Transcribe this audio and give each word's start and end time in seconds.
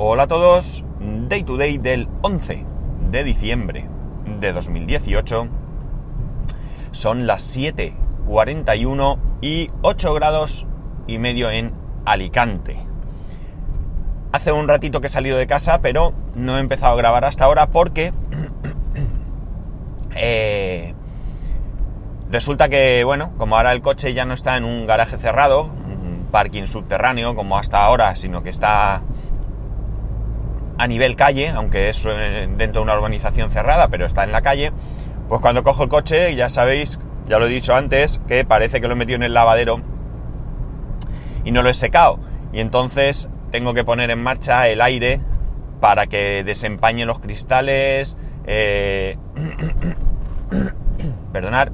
Hola 0.00 0.22
a 0.22 0.28
todos, 0.28 0.84
Day 1.26 1.42
to 1.42 1.56
Day 1.56 1.76
del 1.76 2.06
11 2.22 2.64
de 3.10 3.24
diciembre 3.24 3.88
de 4.38 4.52
2018. 4.52 5.48
Son 6.92 7.26
las 7.26 7.56
7.41 7.56 9.18
y 9.40 9.72
8 9.82 10.14
grados 10.14 10.68
y 11.08 11.18
medio 11.18 11.50
en 11.50 11.72
Alicante. 12.04 12.78
Hace 14.30 14.52
un 14.52 14.68
ratito 14.68 15.00
que 15.00 15.08
he 15.08 15.10
salido 15.10 15.36
de 15.36 15.48
casa, 15.48 15.80
pero 15.80 16.14
no 16.36 16.56
he 16.56 16.60
empezado 16.60 16.92
a 16.92 16.96
grabar 16.96 17.24
hasta 17.24 17.46
ahora 17.46 17.66
porque 17.66 18.12
eh, 20.14 20.94
resulta 22.30 22.68
que, 22.68 23.02
bueno, 23.02 23.32
como 23.36 23.56
ahora 23.56 23.72
el 23.72 23.80
coche 23.80 24.14
ya 24.14 24.24
no 24.24 24.34
está 24.34 24.56
en 24.56 24.62
un 24.62 24.86
garaje 24.86 25.18
cerrado, 25.18 25.64
un 25.64 26.28
parking 26.30 26.68
subterráneo 26.68 27.34
como 27.34 27.58
hasta 27.58 27.84
ahora, 27.84 28.14
sino 28.14 28.44
que 28.44 28.50
está 28.50 29.02
a 30.78 30.86
nivel 30.86 31.16
calle, 31.16 31.48
aunque 31.48 31.88
es 31.88 32.04
eh, 32.06 32.48
dentro 32.56 32.80
de 32.80 32.84
una 32.84 32.96
urbanización 32.96 33.50
cerrada, 33.50 33.88
pero 33.88 34.06
está 34.06 34.24
en 34.24 34.32
la 34.32 34.42
calle, 34.42 34.72
pues 35.28 35.40
cuando 35.40 35.62
cojo 35.62 35.82
el 35.82 35.88
coche, 35.88 36.34
ya 36.36 36.48
sabéis, 36.48 37.00
ya 37.28 37.38
lo 37.38 37.46
he 37.46 37.50
dicho 37.50 37.74
antes, 37.74 38.20
que 38.28 38.44
parece 38.44 38.80
que 38.80 38.86
lo 38.86 38.94
he 38.94 38.96
metido 38.96 39.16
en 39.16 39.24
el 39.24 39.34
lavadero 39.34 39.80
y 41.44 41.50
no 41.50 41.62
lo 41.62 41.68
he 41.68 41.74
secado. 41.74 42.20
Y 42.52 42.60
entonces 42.60 43.28
tengo 43.50 43.74
que 43.74 43.84
poner 43.84 44.10
en 44.10 44.22
marcha 44.22 44.68
el 44.68 44.80
aire 44.80 45.20
para 45.80 46.06
que 46.06 46.44
desempañe 46.44 47.04
los 47.04 47.18
cristales. 47.20 48.16
Eh, 48.46 49.18
perdonad. 51.32 51.68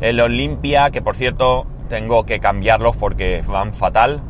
Eh, 0.00 0.12
los 0.12 0.30
limpia, 0.30 0.90
que 0.90 1.02
por 1.02 1.16
cierto 1.16 1.66
tengo 1.88 2.24
que 2.26 2.38
cambiarlos 2.38 2.96
porque 2.96 3.42
van 3.46 3.72
fatal 3.72 4.20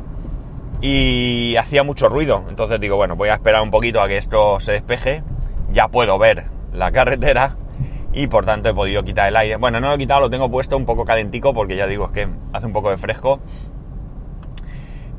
y 0.89 1.57
hacía 1.57 1.83
mucho 1.83 2.09
ruido. 2.09 2.45
Entonces 2.49 2.79
digo, 2.79 2.97
bueno, 2.97 3.17
voy 3.17 3.29
a 3.29 3.35
esperar 3.35 3.61
un 3.61 3.73
poquito 3.73 4.01
a 4.01 4.07
que 4.07 4.19
esto 4.19 4.61
se 4.61 4.71
despeje. 4.71 5.25
Ya 5.73 5.89
puedo 5.89 6.17
ver 6.17 6.47
la 6.73 6.93
carretera 6.93 7.57
y 8.13 8.29
por 8.29 8.47
tanto 8.47 8.69
he 8.69 8.75
podido 8.75 9.03
quitar 9.03 9.29
el 9.29 9.37
aire. 9.37 9.57
Bueno, 9.57 9.81
no 9.81 9.89
lo 9.89 9.95
he 9.95 9.99
quitado, 9.99 10.21
lo 10.21 10.31
tengo 10.31 10.49
puesto 10.49 10.77
un 10.77 10.87
poco 10.87 11.05
calentico 11.05 11.53
porque 11.53 11.75
ya 11.75 11.89
digo, 11.89 12.05
es 12.07 12.13
que 12.13 12.29
hace 12.53 12.67
un 12.67 12.73
poco 12.73 12.91
de 12.91 12.99
fresco. 12.99 13.41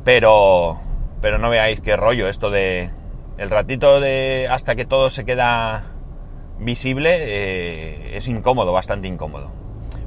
Pero, 0.05 0.79
pero 1.21 1.37
no 1.37 1.49
veáis 1.49 1.81
qué 1.81 1.97
rollo 1.97 2.29
esto 2.29 2.49
de 2.49 2.89
el 3.37 3.49
ratito 3.49 3.99
de 3.99 4.47
hasta 4.49 4.75
que 4.75 4.85
todo 4.85 5.09
se 5.09 5.25
queda 5.25 5.83
visible 6.59 7.09
eh, 7.19 8.15
es 8.15 8.25
incómodo, 8.29 8.71
bastante 8.71 9.09
incómodo. 9.09 9.51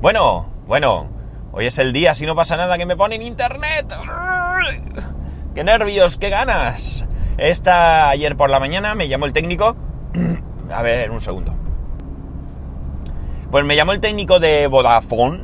Bueno, 0.01 0.49
bueno, 0.67 1.11
hoy 1.53 1.67
es 1.67 1.79
el 1.79 1.93
día, 1.93 2.15
si 2.15 2.25
no 2.25 2.35
pasa 2.35 2.57
nada, 2.57 2.79
que 2.79 2.87
me 2.87 2.97
ponen 2.97 3.21
internet. 3.21 3.95
¡Qué 5.55 5.65
nervios, 5.65 6.17
qué 6.17 6.31
ganas! 6.31 7.07
Esta 7.37 8.09
ayer 8.09 8.37
por 8.37 8.51
la 8.51 8.61
mañana 8.61 8.95
me 8.95 9.09
llamó 9.09 9.27
el 9.27 9.33
técnico. 9.33 9.77
A 10.73 10.83
ver, 10.83 11.11
un 11.11 11.21
segundo. 11.21 11.55
Pues 13.51 13.65
me 13.65 13.75
llamó 13.75 13.93
el 13.93 14.01
técnico 14.01 14.39
de 14.39 14.69
Vodafone, 14.69 15.41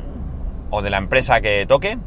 o 0.69 0.81
de 0.81 0.89
la 0.89 0.97
empresa 0.97 1.41
que 1.41 1.65
toque, 1.65 1.97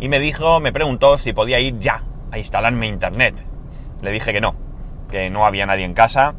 y 0.00 0.08
me 0.08 0.18
dijo, 0.18 0.58
me 0.58 0.72
preguntó 0.72 1.18
si 1.18 1.32
podía 1.32 1.60
ir 1.60 1.78
ya 1.78 2.02
a 2.32 2.38
instalarme 2.38 2.88
internet. 2.88 3.36
Le 4.00 4.10
dije 4.10 4.32
que 4.32 4.40
no, 4.40 4.56
que 5.08 5.30
no 5.30 5.46
había 5.46 5.66
nadie 5.66 5.84
en 5.84 5.94
casa. 5.94 6.34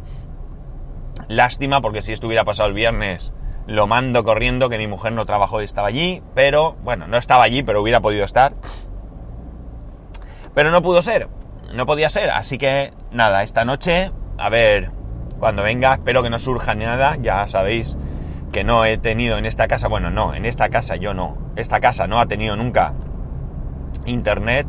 Lástima, 1.29 1.79
porque 1.79 2.01
si 2.01 2.11
estuviera 2.11 2.43
pasado 2.43 2.67
el 2.67 2.75
viernes, 2.75 3.31
lo 3.65 3.87
mando 3.87 4.25
corriendo, 4.25 4.67
que 4.67 4.77
mi 4.77 4.87
mujer 4.87 5.13
no 5.13 5.25
trabajó 5.25 5.61
y 5.61 5.63
estaba 5.63 5.87
allí, 5.87 6.21
pero, 6.35 6.75
bueno, 6.83 7.07
no 7.07 7.17
estaba 7.17 7.43
allí, 7.43 7.63
pero 7.63 7.81
hubiera 7.81 8.01
podido 8.01 8.25
estar. 8.25 8.55
Pero 10.53 10.71
no 10.71 10.81
pudo 10.81 11.01
ser, 11.01 11.27
no 11.73 11.85
podía 11.85 12.09
ser, 12.09 12.29
así 12.29 12.57
que 12.57 12.93
nada, 13.11 13.43
esta 13.43 13.65
noche, 13.65 14.11
a 14.37 14.49
ver, 14.49 14.91
cuando 15.39 15.63
venga, 15.63 15.93
espero 15.93 16.21
que 16.21 16.29
no 16.29 16.37
surja 16.37 16.75
nada, 16.75 17.17
ya 17.21 17.47
sabéis 17.47 17.97
que 18.51 18.63
no 18.63 18.85
he 18.85 18.99
tenido 18.99 19.37
en 19.39 19.45
esta 19.45 19.67
casa, 19.67 19.87
bueno, 19.87 20.11
no, 20.11 20.35
en 20.35 20.45
esta 20.45 20.69
casa 20.69 20.95
yo 20.95 21.15
no, 21.15 21.37
esta 21.55 21.79
casa 21.79 22.05
no 22.05 22.19
ha 22.19 22.27
tenido 22.27 22.55
nunca 22.55 22.93
internet, 24.05 24.67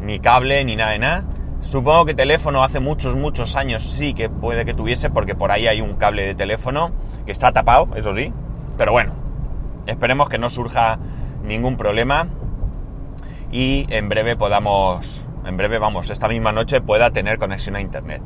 ni 0.00 0.20
cable, 0.20 0.64
ni 0.64 0.76
nada 0.76 0.92
de 0.92 0.98
nada. 0.98 1.24
Supongo 1.60 2.04
que 2.04 2.14
teléfono 2.14 2.62
hace 2.64 2.80
muchos, 2.80 3.16
muchos 3.16 3.56
años 3.56 3.84
sí 3.84 4.14
que 4.14 4.28
puede 4.28 4.64
que 4.64 4.74
tuviese, 4.74 5.10
porque 5.10 5.34
por 5.34 5.50
ahí 5.50 5.66
hay 5.66 5.80
un 5.80 5.94
cable 5.94 6.26
de 6.26 6.34
teléfono 6.34 6.90
que 7.24 7.32
está 7.32 7.52
tapado, 7.52 7.88
eso 7.94 8.14
sí, 8.14 8.32
pero 8.76 8.92
bueno, 8.92 9.14
esperemos 9.86 10.28
que 10.28 10.38
no 10.38 10.50
surja 10.50 10.98
ningún 11.42 11.76
problema 11.76 12.28
y 13.52 13.86
en 13.90 14.08
breve 14.08 14.34
podamos, 14.34 15.22
en 15.44 15.58
breve 15.58 15.78
vamos, 15.78 16.08
esta 16.08 16.26
misma 16.26 16.52
noche 16.52 16.80
pueda 16.80 17.10
tener 17.10 17.38
conexión 17.38 17.76
a 17.76 17.82
internet. 17.82 18.22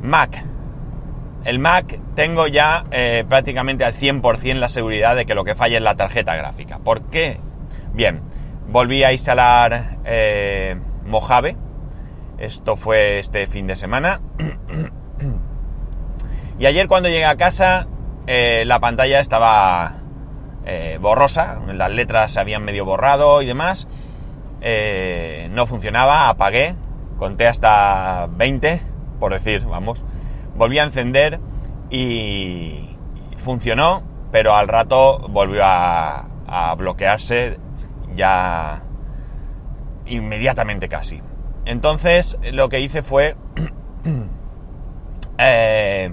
Mac. 0.00 0.44
El 1.44 1.58
Mac 1.58 1.98
tengo 2.14 2.46
ya 2.46 2.84
eh, 2.92 3.24
prácticamente 3.28 3.84
al 3.84 3.94
100% 3.94 4.54
la 4.54 4.68
seguridad 4.68 5.16
de 5.16 5.26
que 5.26 5.34
lo 5.34 5.44
que 5.44 5.56
falla 5.56 5.76
es 5.76 5.82
la 5.82 5.96
tarjeta 5.96 6.36
gráfica. 6.36 6.78
¿Por 6.78 7.02
qué? 7.10 7.40
Bien, 7.92 8.22
volví 8.68 9.02
a 9.02 9.12
instalar 9.12 9.98
eh, 10.04 10.76
Mojave. 11.04 11.56
Esto 12.38 12.76
fue 12.76 13.18
este 13.18 13.48
fin 13.48 13.66
de 13.66 13.74
semana. 13.74 14.20
y 16.60 16.66
ayer 16.66 16.86
cuando 16.86 17.08
llegué 17.08 17.24
a 17.24 17.36
casa 17.36 17.88
eh, 18.28 18.62
la 18.66 18.78
pantalla 18.78 19.20
estaba 19.20 19.98
borrosa, 21.00 21.60
las 21.74 21.90
letras 21.90 22.30
se 22.30 22.38
habían 22.38 22.62
medio 22.62 22.84
borrado 22.84 23.42
y 23.42 23.46
demás. 23.46 23.88
Eh, 24.64 25.48
no 25.50 25.66
funcionaba, 25.66 26.28
apagué, 26.28 26.76
conté 27.18 27.48
hasta 27.48 28.28
20, 28.30 28.80
por 29.18 29.32
decir, 29.32 29.64
vamos, 29.64 30.04
volví 30.54 30.78
a 30.78 30.84
encender 30.84 31.40
y 31.90 32.96
funcionó, 33.38 34.04
pero 34.30 34.54
al 34.54 34.68
rato 34.68 35.18
volvió 35.28 35.62
a, 35.64 36.28
bloquearse 36.76 37.58
ya 38.14 38.82
inmediatamente 40.06 40.88
casi. 40.88 41.22
Entonces 41.64 42.38
lo 42.52 42.68
que 42.68 42.80
hice 42.80 43.02
fue... 43.02 43.36
Eh, 45.38 46.12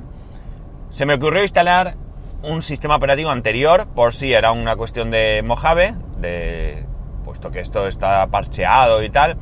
se 0.89 1.05
me 1.05 1.13
ocurrió 1.13 1.43
instalar 1.43 1.97
un 2.41 2.61
sistema 2.63 2.95
operativo 2.95 3.29
anterior 3.29 3.85
por 3.93 4.13
si 4.13 4.33
era 4.33 4.53
una 4.53 4.75
cuestión 4.75 5.11
de 5.11 5.43
Mojave, 5.45 5.93
de 6.19 6.85
que 7.39 7.61
esto 7.61 7.87
está 7.87 8.27
parcheado 8.27 9.01
y 9.03 9.09
tal. 9.09 9.37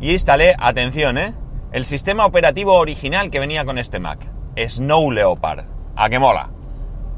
Y 0.00 0.10
instalé, 0.10 0.54
atención, 0.58 1.16
¿eh? 1.16 1.34
El 1.72 1.84
sistema 1.84 2.26
operativo 2.26 2.74
original 2.74 3.30
que 3.30 3.40
venía 3.40 3.64
con 3.64 3.78
este 3.78 3.98
Mac. 3.98 4.26
Snow 4.56 5.10
Leopard. 5.10 5.64
¿A 5.94 6.08
qué 6.08 6.18
mola? 6.18 6.50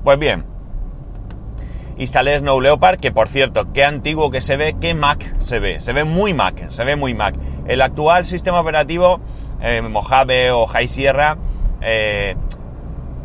Pues 0.04 0.18
bien. 0.18 0.44
Instalé 1.96 2.38
Snow 2.38 2.60
Leopard, 2.60 3.00
que 3.00 3.10
por 3.10 3.28
cierto, 3.28 3.72
qué 3.72 3.84
antiguo 3.84 4.30
que 4.30 4.40
se 4.40 4.56
ve, 4.56 4.76
qué 4.80 4.94
Mac 4.94 5.40
se 5.40 5.58
ve. 5.58 5.80
Se 5.80 5.92
ve 5.92 6.04
muy 6.04 6.34
Mac, 6.34 6.68
se 6.68 6.84
ve 6.84 6.94
muy 6.94 7.14
Mac. 7.14 7.34
El 7.66 7.82
actual 7.82 8.24
sistema 8.24 8.60
operativo, 8.60 9.20
eh, 9.60 9.82
Mojave 9.82 10.52
o 10.52 10.66
High 10.66 10.88
Sierra, 10.88 11.38
eh, 11.80 12.36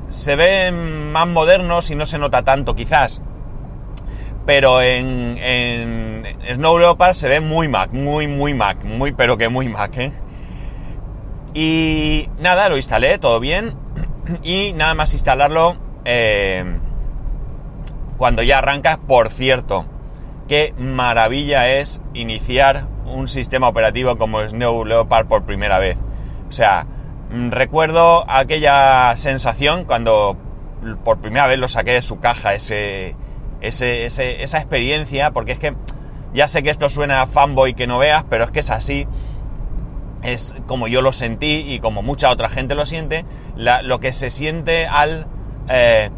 se 0.09 0.35
ve 0.35 0.71
más 0.71 1.27
modernos 1.27 1.91
y 1.91 1.95
no 1.95 2.05
se 2.05 2.17
nota 2.17 2.43
tanto 2.43 2.75
quizás 2.75 3.21
pero 4.45 4.81
en, 4.81 6.37
Snow 6.53 6.77
Leopard 6.77 7.15
se 7.15 7.29
ve 7.29 7.39
muy 7.39 7.67
Mac, 7.67 7.91
muy, 7.93 8.27
muy 8.27 8.53
Mac, 8.53 8.83
muy, 8.83 9.13
pero 9.13 9.37
que 9.37 9.49
muy 9.49 9.69
Mac, 9.69 9.97
¿eh? 9.97 10.11
Y 11.53 12.29
nada, 12.39 12.67
lo 12.69 12.77
instalé, 12.77 13.17
todo 13.19 13.39
bien, 13.39 13.75
y 14.43 14.73
nada 14.73 14.93
más 14.93 15.13
instalarlo, 15.13 15.77
eh, 16.05 16.79
cuando 18.17 18.43
ya 18.43 18.59
arranca, 18.59 18.99
por 19.07 19.29
cierto, 19.29 19.85
qué 20.47 20.73
maravilla 20.77 21.69
es 21.69 22.01
iniciar 22.13 22.87
un 23.05 23.27
sistema 23.27 23.67
operativo 23.67 24.17
como 24.17 24.41
Snow 24.47 24.85
Leopard 24.85 25.27
por 25.27 25.45
primera 25.45 25.79
vez. 25.79 25.97
O 26.49 26.51
sea, 26.51 26.85
mm, 27.31 27.51
recuerdo 27.51 28.25
aquella 28.29 29.15
sensación 29.15 29.85
cuando 29.85 30.37
por 31.03 31.19
primera 31.19 31.47
vez 31.47 31.59
lo 31.59 31.67
saqué 31.67 31.93
de 31.93 32.01
su 32.01 32.19
caja, 32.19 32.53
ese 32.53 33.15
esa 33.67 34.57
experiencia, 34.57 35.31
porque 35.31 35.53
es 35.53 35.59
que 35.59 35.73
ya 36.33 36.47
sé 36.47 36.63
que 36.63 36.69
esto 36.69 36.89
suena 36.89 37.25
fanboy 37.27 37.73
que 37.73 37.87
no 37.87 37.97
veas, 37.97 38.25
pero 38.29 38.43
es 38.43 38.51
que 38.51 38.59
es 38.59 38.71
así, 38.71 39.07
es 40.23 40.55
como 40.67 40.87
yo 40.87 41.01
lo 41.01 41.13
sentí 41.13 41.65
y 41.67 41.79
como 41.79 42.01
mucha 42.01 42.29
otra 42.29 42.49
gente 42.49 42.75
lo 42.75 42.85
siente, 42.85 43.25
lo 43.55 43.99
que 43.99 44.13
se 44.13 44.29
siente 44.29 44.87
al 44.87 45.27
eh, 45.69 46.09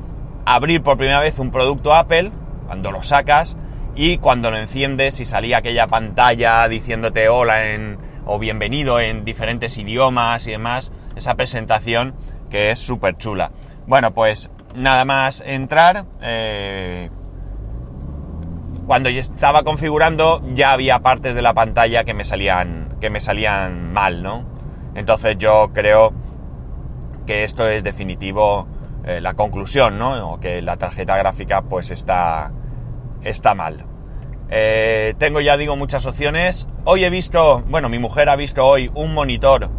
abrir 0.46 0.82
por 0.82 0.98
primera 0.98 1.20
vez 1.20 1.40
un 1.40 1.52
producto 1.52 1.94
Apple, 1.94 2.32
cuando 2.66 2.92
lo 2.92 3.04
sacas 3.04 3.58
y 3.96 4.18
cuando 4.18 4.52
lo 4.52 4.58
enciendes 4.58 5.20
y 5.20 5.26
salía 5.26 5.58
aquella 5.58 5.88
pantalla 5.88 6.68
diciéndote 6.68 7.30
hola 7.30 7.72
en, 7.72 7.98
o 8.26 8.40
bienvenido 8.40 9.00
en 9.00 9.26
diferentes 9.26 9.78
idiomas 9.78 10.48
y 10.48 10.52
demás, 10.52 10.92
esa 11.16 11.36
presentación 11.36 12.16
que 12.50 12.72
es 12.72 12.80
súper 12.80 13.18
chula. 13.18 13.52
Bueno, 13.88 14.14
pues 14.14 14.50
nada 14.76 15.06
más 15.06 15.42
entrar, 15.46 16.06
eh, 16.22 17.10
cuando 18.86 19.10
yo 19.10 19.22
estaba 19.22 19.64
configurando 19.64 20.42
ya 20.54 20.72
había 20.72 21.00
partes 21.00 21.36
de 21.36 21.42
la 21.42 21.54
pantalla 21.54 22.04
que 22.04 22.14
me 22.14 22.26
salían, 22.26 22.98
que 23.02 23.10
me 23.10 23.22
salían 23.22 23.92
mal, 23.94 24.24
¿no? 24.24 24.46
Entonces 24.96 25.38
yo 25.38 25.72
creo 25.74 26.14
que 27.26 27.44
esto 27.44 27.68
es 27.68 27.84
definitivo 27.84 28.68
eh, 29.06 29.22
la 29.22 29.34
conclusión, 29.34 29.98
¿no? 30.00 30.34
O 30.34 30.40
que 30.40 30.62
la 30.62 30.78
tarjeta 30.78 31.18
gráfica 31.18 31.64
pues 31.64 31.92
está, 31.92 32.52
está 33.24 33.56
mal. 33.56 33.86
Eh, 34.50 35.16
tengo 35.18 35.42
ya 35.42 35.58
digo 35.58 35.76
muchas 35.76 36.06
opciones. 36.06 36.68
Hoy 36.86 37.04
he 37.04 37.10
visto, 37.10 37.64
bueno, 37.68 37.90
mi 37.90 38.00
mujer 38.00 38.30
ha 38.30 38.36
visto 38.36 38.66
hoy 38.66 38.92
un 38.94 39.14
monitor, 39.14 39.70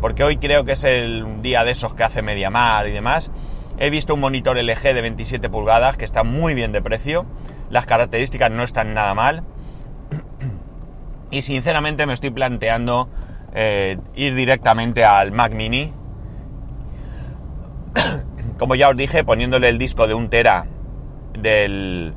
porque 0.00 0.24
hoy 0.24 0.36
creo 0.36 0.64
que 0.64 0.72
es 0.72 0.84
el 0.84 1.42
día 1.42 1.64
de 1.64 1.70
esos 1.72 1.94
que 1.94 2.02
hace 2.02 2.22
Mediamar 2.22 2.88
y 2.88 2.92
demás. 2.92 3.30
He 3.78 3.90
visto 3.90 4.14
un 4.14 4.20
monitor 4.20 4.56
LG 4.56 4.82
de 4.82 5.02
27 5.02 5.48
pulgadas 5.50 5.96
que 5.96 6.04
está 6.04 6.22
muy 6.24 6.54
bien 6.54 6.72
de 6.72 6.82
precio. 6.82 7.26
Las 7.70 7.86
características 7.86 8.50
no 8.50 8.62
están 8.62 8.94
nada 8.94 9.14
mal. 9.14 9.42
Y 11.30 11.42
sinceramente 11.42 12.06
me 12.06 12.12
estoy 12.12 12.30
planteando 12.30 13.08
eh, 13.54 13.98
ir 14.14 14.34
directamente 14.34 15.04
al 15.04 15.32
Mac 15.32 15.52
Mini. 15.52 15.92
Como 18.58 18.74
ya 18.74 18.88
os 18.88 18.96
dije, 18.96 19.24
poniéndole 19.24 19.68
el 19.68 19.78
disco 19.78 20.06
de 20.06 20.14
un 20.14 20.30
tera 20.30 20.66
del. 21.38 22.14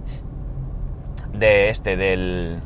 de 1.34 1.69
este, 1.69 1.98
del. 1.98 2.60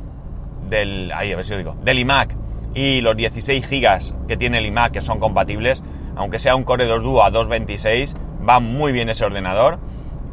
del. 0.70 1.12
ahí, 1.14 1.32
a 1.32 1.36
ver 1.36 1.46
si 1.46 1.52
lo 1.52 1.58
digo. 1.58 1.76
del 1.84 2.00
iMac 2.00 2.36
y 2.76 3.02
los 3.02 3.16
16 3.16 3.68
gigas 3.68 4.16
que 4.28 4.38
tiene 4.38 4.58
el 4.58 4.66
iMac 4.66 4.94
que 4.94 5.02
son 5.02 5.20
compatibles, 5.20 5.84
aunque 6.16 6.40
sea 6.40 6.56
un 6.56 6.64
Core 6.64 6.86
2 6.86 7.04
Duo 7.04 7.24
a 7.24 7.30
226, 7.30 8.16
va 8.48 8.60
muy 8.60 8.92
bien 8.92 9.10
ese 9.10 9.26
ordenador 9.26 9.80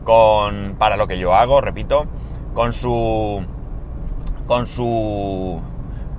con 0.05 0.77
para 0.79 0.97
lo 0.97 1.07
que 1.07 1.19
yo 1.19 1.35
hago, 1.35 1.61
repito, 1.61 2.07
con 2.55 2.73
su 2.73 3.45
con 4.47 4.67
su 4.67 5.63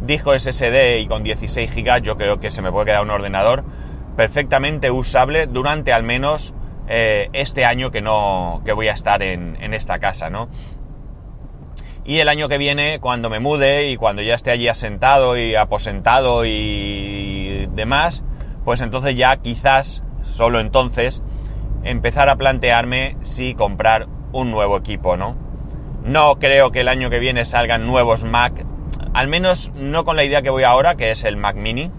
disco 0.02 0.38
SSD 0.38 1.00
y 1.00 1.08
con 1.08 1.24
16 1.24 1.76
GB 1.76 2.02
yo 2.02 2.18
creo 2.18 2.40
que 2.40 2.50
se 2.50 2.62
me 2.62 2.72
puede 2.72 2.88
quedar 2.88 3.02
un 3.02 3.10
ordenador 3.10 3.64
perfectamente 4.16 4.92
usable 4.92 5.48
durante 5.48 5.94
al 5.94 6.04
menos 6.04 6.54
eh, 6.88 7.30
este 7.34 7.66
año 7.66 7.92
que 7.92 8.02
no 8.02 8.62
que 8.66 8.74
voy 8.74 8.88
a 8.88 8.94
estar 8.94 9.22
en, 9.22 9.58
en, 9.62 9.74
esta 9.74 10.00
casa, 10.00 10.30
¿no? 10.30 10.50
Y 12.04 12.18
el 12.18 12.30
año 12.30 12.50
que 12.50 12.58
viene, 12.58 13.00
cuando 13.00 13.30
me 13.30 13.40
mude 13.40 13.90
y 13.92 13.96
cuando 13.96 14.24
ya 14.24 14.34
esté 14.34 14.50
allí 14.50 14.68
asentado 14.68 15.38
y 15.38 15.54
aposentado 15.56 16.46
y 16.46 17.68
demás, 17.74 18.24
pues 18.66 18.82
entonces 18.82 19.16
ya 19.16 19.38
quizás, 19.38 20.04
solo 20.24 20.60
entonces, 20.60 21.22
empezar 21.84 22.28
a 22.30 22.38
plantearme 22.38 23.18
si 23.22 23.54
comprar 23.54 24.08
un 24.32 24.50
nuevo 24.50 24.78
equipo, 24.78 25.16
¿no? 25.16 25.51
No 26.04 26.40
creo 26.40 26.72
que 26.72 26.82
el 26.82 26.88
año 26.88 27.10
que 27.10 27.20
viene 27.20 27.46
salgan 27.46 27.88
nuevos 27.88 28.24
Mac 28.24 28.66
al 29.14 29.28
menos 29.28 29.72
no 29.76 30.06
con 30.06 30.16
la 30.16 30.24
idea 30.24 30.42
que 30.42 30.50
voy 30.50 30.64
ahora, 30.64 30.96
que 30.96 31.12
es 31.12 31.24
el 31.24 31.38
Mac 31.38 31.56
Mini. 31.56 31.92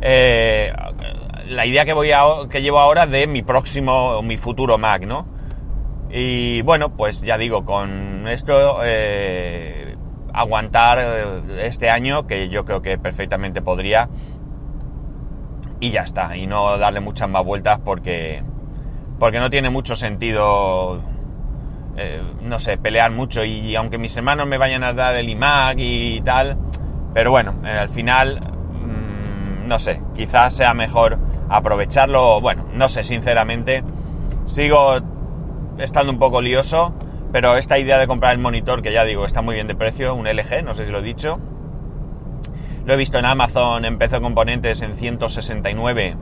Eh, 0.00 0.72
la 1.46 1.66
idea 1.66 1.84
que, 1.84 1.92
voy 1.92 2.12
a, 2.12 2.22
que 2.50 2.62
llevo 2.62 2.78
ahora 2.78 3.06
de 3.06 3.26
mi 3.26 3.42
próximo, 3.42 4.22
mi 4.22 4.36
futuro 4.36 4.78
Mac, 4.78 5.04
¿no? 5.06 5.26
Y 6.10 6.62
bueno, 6.62 6.96
pues 6.96 7.20
ya 7.20 7.36
digo, 7.36 7.64
con 7.64 8.26
esto 8.28 8.80
eh, 8.84 9.96
aguantar 10.32 10.98
eh, 11.00 11.66
este 11.66 11.90
año, 11.90 12.26
que 12.26 12.48
yo 12.48 12.64
creo 12.64 12.80
que 12.80 12.96
perfectamente 12.96 13.60
podría, 13.60 14.08
y 15.80 15.90
ya 15.90 16.02
está, 16.02 16.36
y 16.36 16.46
no 16.46 16.78
darle 16.78 17.00
muchas 17.00 17.28
más 17.28 17.44
vueltas 17.44 17.80
porque, 17.84 18.42
porque 19.18 19.38
no 19.38 19.50
tiene 19.50 19.68
mucho 19.68 19.94
sentido 19.96 21.02
eh, 21.98 22.22
no 22.42 22.60
sé, 22.60 22.78
pelear 22.78 23.10
mucho 23.10 23.44
y, 23.44 23.74
aunque 23.74 23.98
mis 23.98 24.16
hermanos 24.16 24.46
me 24.46 24.56
vayan 24.56 24.84
a 24.84 24.92
dar 24.92 25.16
el 25.16 25.28
iMac 25.28 25.76
y 25.78 26.20
tal, 26.20 26.56
pero 27.12 27.32
bueno, 27.32 27.56
eh, 27.64 27.70
al 27.70 27.88
final, 27.88 28.40
mmm, 28.40 29.66
no 29.66 29.78
sé, 29.80 30.00
quizás 30.14 30.54
sea 30.54 30.74
mejor 30.74 31.18
aprovecharlo, 31.48 32.40
bueno, 32.40 32.66
no 32.72 32.88
sé, 32.88 33.02
sinceramente, 33.02 33.82
sigo 34.44 35.00
estando 35.78 36.12
un 36.12 36.20
poco 36.20 36.40
lioso, 36.40 36.94
pero 37.32 37.56
esta 37.56 37.78
idea 37.78 37.98
de 37.98 38.06
comprar 38.06 38.32
el 38.32 38.38
monitor, 38.38 38.80
que 38.80 38.92
ya 38.92 39.04
digo, 39.04 39.26
está 39.26 39.42
muy 39.42 39.56
bien 39.56 39.66
de 39.66 39.74
precio, 39.74 40.14
un 40.14 40.28
LG, 40.28 40.62
no 40.62 40.74
sé 40.74 40.86
si 40.86 40.92
lo 40.92 41.00
he 41.00 41.02
dicho, 41.02 41.40
lo 42.84 42.94
he 42.94 42.96
visto 42.96 43.18
en 43.18 43.24
Amazon, 43.24 43.84
en 43.84 43.98
PC 43.98 44.20
Componentes 44.20 44.82
en 44.82 44.96
169 44.96 46.16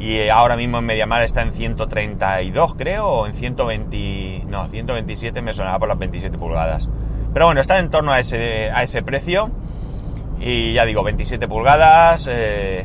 y 0.00 0.30
ahora 0.30 0.56
mismo 0.56 0.78
en 0.78 0.86
Mediamar 0.86 1.22
está 1.22 1.42
en 1.42 1.52
132 1.52 2.74
creo, 2.74 3.06
o 3.06 3.26
en 3.26 3.34
120, 3.34 4.46
no, 4.48 4.66
127 4.68 5.42
me 5.42 5.52
sonaba 5.52 5.78
por 5.78 5.88
las 5.88 5.98
27 5.98 6.38
pulgadas. 6.38 6.88
Pero 7.34 7.44
bueno, 7.44 7.60
está 7.60 7.78
en 7.78 7.90
torno 7.90 8.10
a 8.10 8.18
ese, 8.18 8.70
a 8.70 8.82
ese 8.82 9.02
precio. 9.02 9.50
Y 10.40 10.72
ya 10.72 10.86
digo, 10.86 11.02
27 11.04 11.46
pulgadas. 11.48 12.26
Eh, 12.30 12.84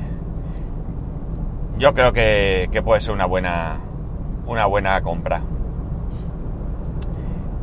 yo 1.77 1.93
creo 1.93 2.11
que, 2.11 2.81
puede 2.83 2.99
ser 2.99 3.13
una 3.13 3.25
buena, 3.25 3.77
una 4.45 4.65
buena 4.65 5.01
compra. 5.01 5.41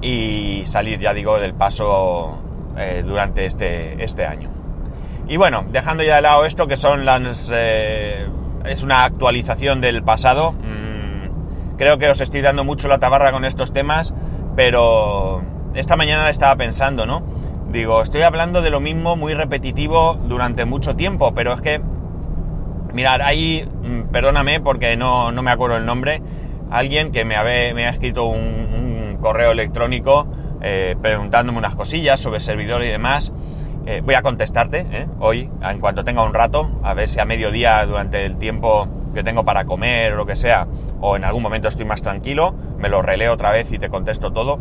Y 0.00 0.62
salir, 0.64 0.98
ya 0.98 1.12
digo, 1.12 1.38
del 1.38 1.52
paso 1.52 2.38
eh, 2.78 3.04
durante 3.06 3.44
este, 3.44 4.02
este 4.02 4.24
año. 4.24 4.48
Y 5.28 5.36
bueno, 5.36 5.66
dejando 5.70 6.02
ya 6.02 6.16
de 6.16 6.22
lado 6.22 6.46
esto, 6.46 6.66
que 6.66 6.78
son 6.78 7.04
las... 7.04 7.50
Eh, 7.52 8.26
es 8.66 8.82
una 8.82 9.04
actualización 9.04 9.80
del 9.80 10.02
pasado. 10.02 10.52
Mm, 10.52 11.76
creo 11.76 11.98
que 11.98 12.08
os 12.08 12.20
estoy 12.20 12.40
dando 12.40 12.64
mucho 12.64 12.88
la 12.88 12.98
tabarra 12.98 13.32
con 13.32 13.44
estos 13.44 13.72
temas, 13.72 14.14
pero 14.56 15.42
esta 15.74 15.96
mañana 15.96 16.30
estaba 16.30 16.56
pensando, 16.56 17.06
¿no? 17.06 17.22
Digo, 17.70 18.02
estoy 18.02 18.22
hablando 18.22 18.60
de 18.60 18.70
lo 18.70 18.80
mismo 18.80 19.16
muy 19.16 19.34
repetitivo 19.34 20.18
durante 20.28 20.64
mucho 20.64 20.94
tiempo, 20.94 21.34
pero 21.34 21.54
es 21.54 21.62
que, 21.62 21.80
mirad, 22.92 23.20
ahí, 23.22 23.68
mm, 23.82 24.10
perdóname 24.12 24.60
porque 24.60 24.96
no, 24.96 25.32
no 25.32 25.42
me 25.42 25.50
acuerdo 25.50 25.76
el 25.76 25.86
nombre, 25.86 26.22
alguien 26.70 27.12
que 27.12 27.24
me, 27.24 27.36
me 27.74 27.86
ha 27.86 27.90
escrito 27.90 28.24
un, 28.24 29.18
correo 29.22 29.52
electrónico 29.52 30.26
eh, 30.62 30.96
preguntándome 31.00 31.56
unas 31.56 31.76
cosillas 31.76 32.18
sobre 32.18 32.40
servidor 32.40 32.82
y 32.82 32.88
demás. 32.88 33.32
Eh, 33.84 34.00
voy 34.04 34.14
a 34.14 34.22
contestarte 34.22 34.86
¿eh? 34.92 35.08
hoy, 35.18 35.50
en 35.60 35.80
cuanto 35.80 36.04
tenga 36.04 36.22
un 36.22 36.32
rato, 36.32 36.70
a 36.84 36.94
ver 36.94 37.08
si 37.08 37.18
a 37.18 37.24
mediodía, 37.24 37.84
durante 37.84 38.24
el 38.24 38.36
tiempo 38.36 38.86
que 39.12 39.24
tengo 39.24 39.44
para 39.44 39.64
comer 39.64 40.12
o 40.12 40.16
lo 40.16 40.26
que 40.26 40.36
sea, 40.36 40.68
o 41.00 41.16
en 41.16 41.24
algún 41.24 41.42
momento 41.42 41.68
estoy 41.68 41.84
más 41.84 42.00
tranquilo, 42.00 42.54
me 42.78 42.88
lo 42.88 43.02
releo 43.02 43.32
otra 43.32 43.50
vez 43.50 43.70
y 43.72 43.78
te 43.78 43.88
contesto 43.88 44.32
todo. 44.32 44.60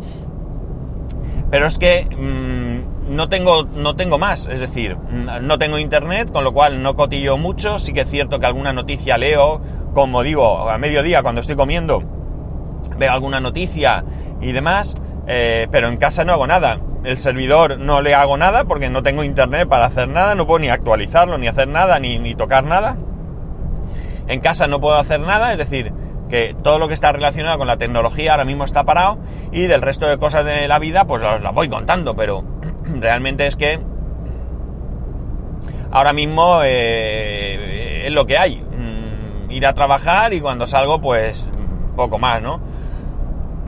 Pero 1.52 1.66
es 1.66 1.78
que 1.78 2.06
mmm, 2.06 3.14
no, 3.14 3.28
tengo, 3.28 3.62
no 3.62 3.94
tengo 3.94 4.18
más, 4.18 4.46
es 4.46 4.58
decir, 4.58 4.96
mm, 4.96 5.46
no 5.46 5.56
tengo 5.56 5.78
internet, 5.78 6.32
con 6.32 6.42
lo 6.42 6.52
cual 6.52 6.82
no 6.82 6.96
cotillo 6.96 7.36
mucho, 7.36 7.78
sí 7.78 7.92
que 7.92 8.00
es 8.00 8.10
cierto 8.10 8.40
que 8.40 8.46
alguna 8.46 8.72
noticia 8.72 9.18
leo, 9.18 9.62
como 9.94 10.24
digo, 10.24 10.68
a 10.68 10.78
mediodía 10.78 11.22
cuando 11.22 11.42
estoy 11.42 11.54
comiendo, 11.54 12.02
veo 12.98 13.12
alguna 13.12 13.40
noticia 13.40 14.04
y 14.40 14.50
demás, 14.50 14.96
eh, 15.28 15.68
pero 15.70 15.86
en 15.86 15.96
casa 15.96 16.24
no 16.24 16.32
hago 16.32 16.48
nada 16.48 16.80
el 17.04 17.18
servidor 17.18 17.78
no 17.78 18.00
le 18.00 18.14
hago 18.14 18.36
nada 18.36 18.64
porque 18.64 18.88
no 18.88 19.02
tengo 19.02 19.24
internet 19.24 19.68
para 19.68 19.86
hacer 19.86 20.08
nada, 20.08 20.34
no 20.34 20.46
puedo 20.46 20.60
ni 20.60 20.68
actualizarlo, 20.68 21.38
ni 21.38 21.48
hacer 21.48 21.68
nada, 21.68 21.98
ni, 21.98 22.18
ni 22.18 22.34
tocar 22.34 22.64
nada. 22.64 22.96
En 24.28 24.40
casa 24.40 24.66
no 24.68 24.80
puedo 24.80 24.96
hacer 24.96 25.20
nada, 25.20 25.52
es 25.52 25.58
decir, 25.58 25.92
que 26.28 26.56
todo 26.62 26.78
lo 26.78 26.88
que 26.88 26.94
está 26.94 27.12
relacionado 27.12 27.58
con 27.58 27.66
la 27.66 27.76
tecnología 27.76 28.32
ahora 28.32 28.44
mismo 28.44 28.64
está 28.64 28.84
parado 28.84 29.18
y 29.50 29.66
del 29.66 29.82
resto 29.82 30.06
de 30.06 30.16
cosas 30.16 30.46
de 30.46 30.66
la 30.68 30.78
vida 30.78 31.04
pues 31.04 31.20
las, 31.20 31.42
voy 31.52 31.68
contando, 31.68 32.16
pero 32.16 32.44
realmente 33.00 33.46
es 33.46 33.56
que 33.56 33.80
ahora 35.90 36.12
mismo 36.12 36.60
eh, 36.64 38.04
es 38.06 38.12
lo 38.12 38.26
que 38.26 38.38
hay. 38.38 38.56
Mm, 38.56 39.50
ir 39.50 39.66
a 39.66 39.74
trabajar 39.74 40.32
y 40.32 40.40
cuando 40.40 40.66
salgo 40.66 41.00
pues 41.00 41.50
poco 41.96 42.18
más, 42.18 42.40
¿no? 42.40 42.71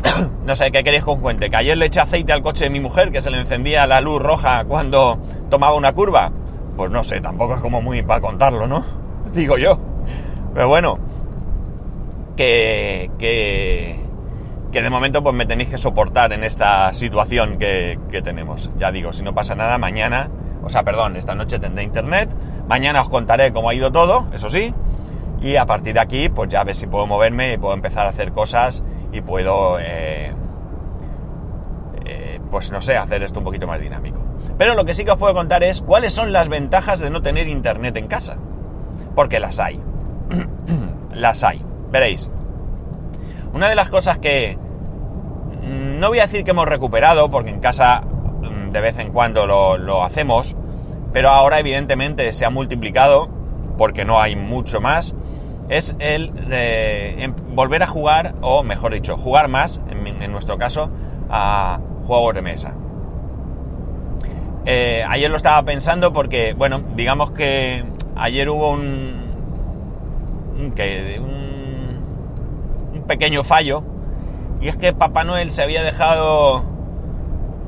no 0.44 0.56
sé, 0.56 0.70
¿qué 0.70 0.84
queréis 0.84 1.04
que 1.04 1.16
cuente? 1.16 1.50
¿Que 1.50 1.56
ayer 1.56 1.76
le 1.76 1.86
eché 1.86 2.00
aceite 2.00 2.32
al 2.32 2.42
coche 2.42 2.64
de 2.64 2.70
mi 2.70 2.80
mujer 2.80 3.12
que 3.12 3.22
se 3.22 3.30
le 3.30 3.40
encendía 3.40 3.86
la 3.86 4.00
luz 4.00 4.20
roja 4.20 4.64
cuando 4.64 5.18
tomaba 5.50 5.74
una 5.74 5.92
curva? 5.92 6.30
Pues 6.76 6.90
no 6.90 7.04
sé, 7.04 7.20
tampoco 7.20 7.54
es 7.54 7.60
como 7.60 7.80
muy 7.80 8.02
para 8.02 8.20
contarlo, 8.20 8.66
¿no? 8.66 8.84
Digo 9.32 9.58
yo. 9.58 9.78
Pero 10.52 10.68
bueno, 10.68 10.98
que, 12.36 13.10
que, 13.18 13.98
que 14.72 14.82
de 14.82 14.90
momento 14.90 15.22
pues 15.22 15.34
me 15.34 15.46
tenéis 15.46 15.70
que 15.70 15.78
soportar 15.78 16.32
en 16.32 16.44
esta 16.44 16.92
situación 16.92 17.58
que, 17.58 17.98
que 18.10 18.22
tenemos. 18.22 18.70
Ya 18.78 18.92
digo, 18.92 19.12
si 19.12 19.22
no 19.22 19.34
pasa 19.34 19.54
nada, 19.54 19.78
mañana, 19.78 20.30
o 20.62 20.70
sea, 20.70 20.82
perdón, 20.84 21.16
esta 21.16 21.34
noche 21.34 21.58
tendré 21.58 21.84
internet, 21.84 22.30
mañana 22.68 23.02
os 23.02 23.08
contaré 23.08 23.52
cómo 23.52 23.70
ha 23.70 23.74
ido 23.74 23.90
todo, 23.90 24.28
eso 24.32 24.48
sí, 24.48 24.72
y 25.40 25.56
a 25.56 25.66
partir 25.66 25.94
de 25.94 26.00
aquí, 26.00 26.28
pues 26.28 26.48
ya 26.48 26.60
a 26.60 26.64
ver 26.64 26.74
si 26.74 26.86
puedo 26.86 27.06
moverme 27.06 27.52
y 27.52 27.58
puedo 27.58 27.74
empezar 27.74 28.06
a 28.06 28.10
hacer 28.10 28.32
cosas 28.32 28.82
y 29.14 29.20
puedo, 29.20 29.78
eh, 29.78 30.34
eh, 32.04 32.40
pues 32.50 32.72
no 32.72 32.82
sé, 32.82 32.96
hacer 32.96 33.22
esto 33.22 33.38
un 33.38 33.44
poquito 33.44 33.66
más 33.66 33.80
dinámico. 33.80 34.20
Pero 34.58 34.74
lo 34.74 34.84
que 34.84 34.92
sí 34.92 35.04
que 35.04 35.12
os 35.12 35.18
puedo 35.18 35.32
contar 35.34 35.62
es 35.62 35.80
cuáles 35.82 36.12
son 36.12 36.32
las 36.32 36.48
ventajas 36.48 36.98
de 36.98 37.10
no 37.10 37.22
tener 37.22 37.48
internet 37.48 37.96
en 37.96 38.08
casa. 38.08 38.36
Porque 39.14 39.38
las 39.38 39.60
hay. 39.60 39.80
las 41.14 41.44
hay. 41.44 41.64
Veréis. 41.92 42.28
Una 43.52 43.68
de 43.68 43.76
las 43.76 43.88
cosas 43.88 44.18
que 44.18 44.58
mm, 44.58 46.00
no 46.00 46.08
voy 46.08 46.18
a 46.18 46.22
decir 46.22 46.42
que 46.42 46.50
hemos 46.50 46.66
recuperado, 46.66 47.30
porque 47.30 47.50
en 47.50 47.60
casa 47.60 48.00
mm, 48.00 48.70
de 48.70 48.80
vez 48.80 48.98
en 48.98 49.12
cuando 49.12 49.46
lo, 49.46 49.78
lo 49.78 50.02
hacemos, 50.02 50.56
pero 51.12 51.30
ahora 51.30 51.60
evidentemente 51.60 52.32
se 52.32 52.44
ha 52.44 52.50
multiplicado 52.50 53.28
porque 53.78 54.04
no 54.04 54.20
hay 54.20 54.34
mucho 54.34 54.80
más, 54.80 55.14
es 55.68 55.96
el 55.98 56.32
em, 56.50 57.34
volver 57.54 57.82
a 57.82 57.86
jugar, 57.86 58.34
o 58.40 58.62
mejor 58.62 58.92
dicho, 58.92 59.16
jugar 59.16 59.48
más, 59.48 59.80
en, 59.88 60.32
nuestro 60.32 60.58
caso, 60.58 60.90
a 61.30 61.80
juegos 62.06 62.34
de 62.34 62.42
mesa. 62.42 62.74
Eh, 64.66 65.04
ayer 65.08 65.30
lo 65.30 65.36
estaba 65.36 65.62
pensando 65.62 66.12
porque, 66.12 66.54
bueno, 66.54 66.82
digamos 66.94 67.32
que 67.32 67.84
ayer 68.16 68.48
hubo 68.48 68.70
un, 68.70 69.24
un, 70.56 70.74
un 72.94 73.02
pequeño 73.06 73.44
fallo, 73.44 73.84
y 74.60 74.68
es 74.68 74.76
que 74.76 74.92
Papá 74.92 75.24
Noel 75.24 75.50
se 75.50 75.62
había 75.62 75.82
dejado 75.82 76.64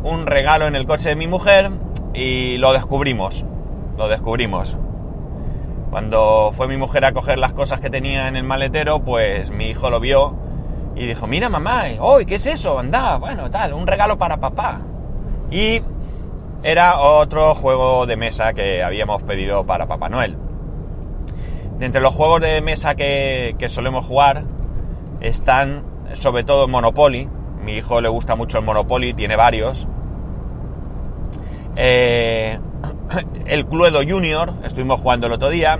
un 0.03 0.27
regalo 0.27 0.67
en 0.67 0.77
el 0.77 0.87
coche 0.87 1.11
de 1.11 1.17
mi 1.17 1.27
mujer 1.27 1.71
y 2.15 2.57
lo 2.59 2.73
descubrimos, 2.73 3.45
lo 3.99 4.09
descubrimos. 4.09 4.77
Cuando 5.97 6.53
fue 6.55 6.69
mi 6.69 6.77
mujer 6.77 7.07
a 7.07 7.13
coger 7.13 7.39
las 7.39 7.55
cosas 7.55 7.81
que 7.81 7.89
tenía 7.89 8.29
en 8.29 8.37
el 8.37 8.45
maletero, 8.45 9.01
pues 9.01 9.51
mi 9.51 9.71
hijo 9.71 9.89
lo 9.89 9.99
vio 9.99 10.35
y 10.95 11.07
dijo, 11.07 11.27
mira 11.27 11.49
mamá, 11.49 11.85
hoy 12.01 12.27
¿qué 12.27 12.35
es 12.35 12.45
eso? 12.45 12.79
Anda, 12.79 13.17
bueno, 13.17 13.51
tal, 13.51 13.73
un 13.73 13.87
regalo 13.87 14.19
para 14.19 14.37
papá. 14.37 14.83
Y 15.51 15.81
era 16.63 17.01
otro 17.01 17.55
juego 17.55 18.05
de 18.05 18.19
mesa 18.19 18.53
que 18.53 18.83
habíamos 18.83 19.23
pedido 19.23 19.65
para 19.65 19.87
Papá 19.87 20.11
Noel. 20.11 20.37
entre 21.81 22.03
los 22.03 22.15
juegos 22.15 22.43
de 22.43 22.61
mesa 22.61 22.95
que, 22.95 23.57
solemos 23.71 24.05
jugar 24.05 24.45
están 25.23 25.83
sobre 26.13 26.45
todo 26.45 26.69
Monopoly. 26.69 27.27
Mi 27.65 27.73
hijo 27.73 28.03
le 28.03 28.11
gusta 28.11 28.35
mucho 28.35 28.59
el 28.59 28.67
Monopoly, 28.67 29.15
tiene 29.15 29.35
varios. 29.35 29.89
Eh, 31.75 32.59
el 33.47 33.67
Cluedo 33.67 34.01
Junior, 34.07 34.53
estuvimos 34.65 35.01
jugando 35.01 35.27
el 35.27 35.33
otro 35.33 35.51
día, 35.51 35.79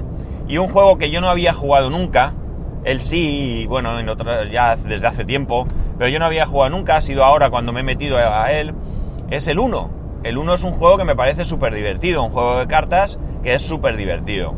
y 0.49 0.59
un 0.59 0.69
juego 0.69 0.99
que 0.99 1.11
yo 1.11 1.21
no 1.21 1.29
había 1.29 1.53
jugado 1.53 1.91
nunca, 1.91 2.35
él 2.85 3.01
sí, 3.01 3.67
bueno, 3.69 3.99
en 3.99 4.07
ya 4.53 4.77
desde 4.77 5.07
hace 5.07 5.25
tiempo, 5.25 5.67
pero 5.99 6.09
yo 6.09 6.19
no 6.19 6.25
había 6.25 6.47
jugado 6.47 6.71
nunca, 6.71 6.97
ha 6.97 7.01
sido 7.01 7.25
ahora 7.25 7.51
cuando 7.51 7.73
me 7.73 7.81
he 7.81 7.83
metido 7.83 8.17
a 8.17 8.53
él, 8.53 8.75
es 9.31 9.49
el 9.49 9.59
1. 9.59 9.91
El 10.23 10.39
1 10.39 10.55
es 10.55 10.65
un 10.65 10.73
juego 10.73 10.99
que 10.99 11.05
me 11.05 11.17
parece 11.17 11.45
súper 11.45 11.75
divertido, 11.75 12.23
un 12.23 12.31
juego 12.31 12.59
de 12.59 12.67
cartas 12.67 13.19
que 13.43 13.55
es 13.55 13.63
súper 13.63 13.97
divertido. 13.97 14.55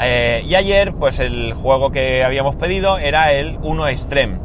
Eh, 0.00 0.42
y 0.46 0.54
ayer, 0.54 0.94
pues 0.94 1.18
el 1.18 1.52
juego 1.52 1.90
que 1.90 2.24
habíamos 2.24 2.56
pedido 2.56 2.98
era 2.98 3.32
el 3.32 3.58
1 3.62 3.88
Extreme, 3.88 4.38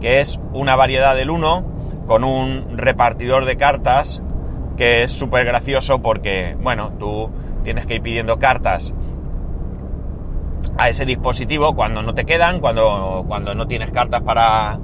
que 0.00 0.20
es 0.20 0.40
una 0.52 0.74
variedad 0.74 1.14
del 1.14 1.30
1 1.30 1.64
con 2.06 2.24
un 2.24 2.78
repartidor 2.78 3.44
de 3.44 3.56
cartas 3.56 4.22
que 4.82 5.04
es 5.04 5.12
súper 5.12 5.44
gracioso 5.44 6.02
porque, 6.02 6.56
bueno, 6.60 6.94
tú 6.98 7.30
tienes 7.62 7.86
que 7.86 7.94
ir 7.94 8.02
pidiendo 8.02 8.40
cartas 8.40 8.92
a 10.76 10.88
ese 10.88 11.06
dispositivo 11.06 11.76
cuando 11.76 12.02
no 12.02 12.14
te 12.14 12.24
quedan, 12.24 12.58
cuando, 12.58 13.24
cuando 13.28 13.54
no 13.54 13.68
tienes 13.68 13.92
cartas 13.92 14.22
para, 14.22 14.80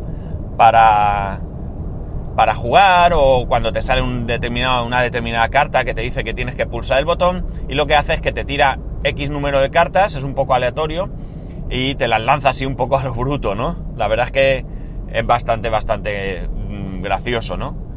para, 0.57 1.41
para 2.37 2.55
jugar 2.55 3.13
o 3.13 3.47
cuando 3.49 3.73
te 3.73 3.83
sale 3.83 4.01
un 4.01 4.29
determinado, 4.29 4.87
una 4.87 5.03
determinada 5.03 5.49
carta 5.49 5.83
que 5.83 5.95
te 5.95 6.03
dice 6.03 6.23
que 6.23 6.33
tienes 6.33 6.55
que 6.55 6.67
pulsar 6.67 7.01
el 7.01 7.05
botón 7.05 7.45
y 7.69 7.75
lo 7.75 7.89
que 7.89 7.97
hace 7.97 8.15
es 8.15 8.21
que 8.21 8.31
te 8.31 8.45
tira 8.45 8.79
X 9.03 9.31
número 9.31 9.59
de 9.59 9.71
cartas, 9.71 10.15
es 10.15 10.23
un 10.23 10.35
poco 10.35 10.55
aleatorio 10.55 11.11
y 11.71 11.97
te 11.97 12.07
las 12.07 12.23
lanza 12.23 12.51
así 12.51 12.65
un 12.65 12.77
poco 12.77 12.99
a 12.99 13.03
lo 13.03 13.15
bruto, 13.15 13.57
¿no? 13.57 13.75
La 13.97 14.07
verdad 14.07 14.27
es 14.27 14.33
que 14.33 14.65
es 15.13 15.27
bastante, 15.27 15.71
bastante 15.71 16.49
mm, 16.49 17.03
gracioso, 17.03 17.57
¿no? 17.57 17.88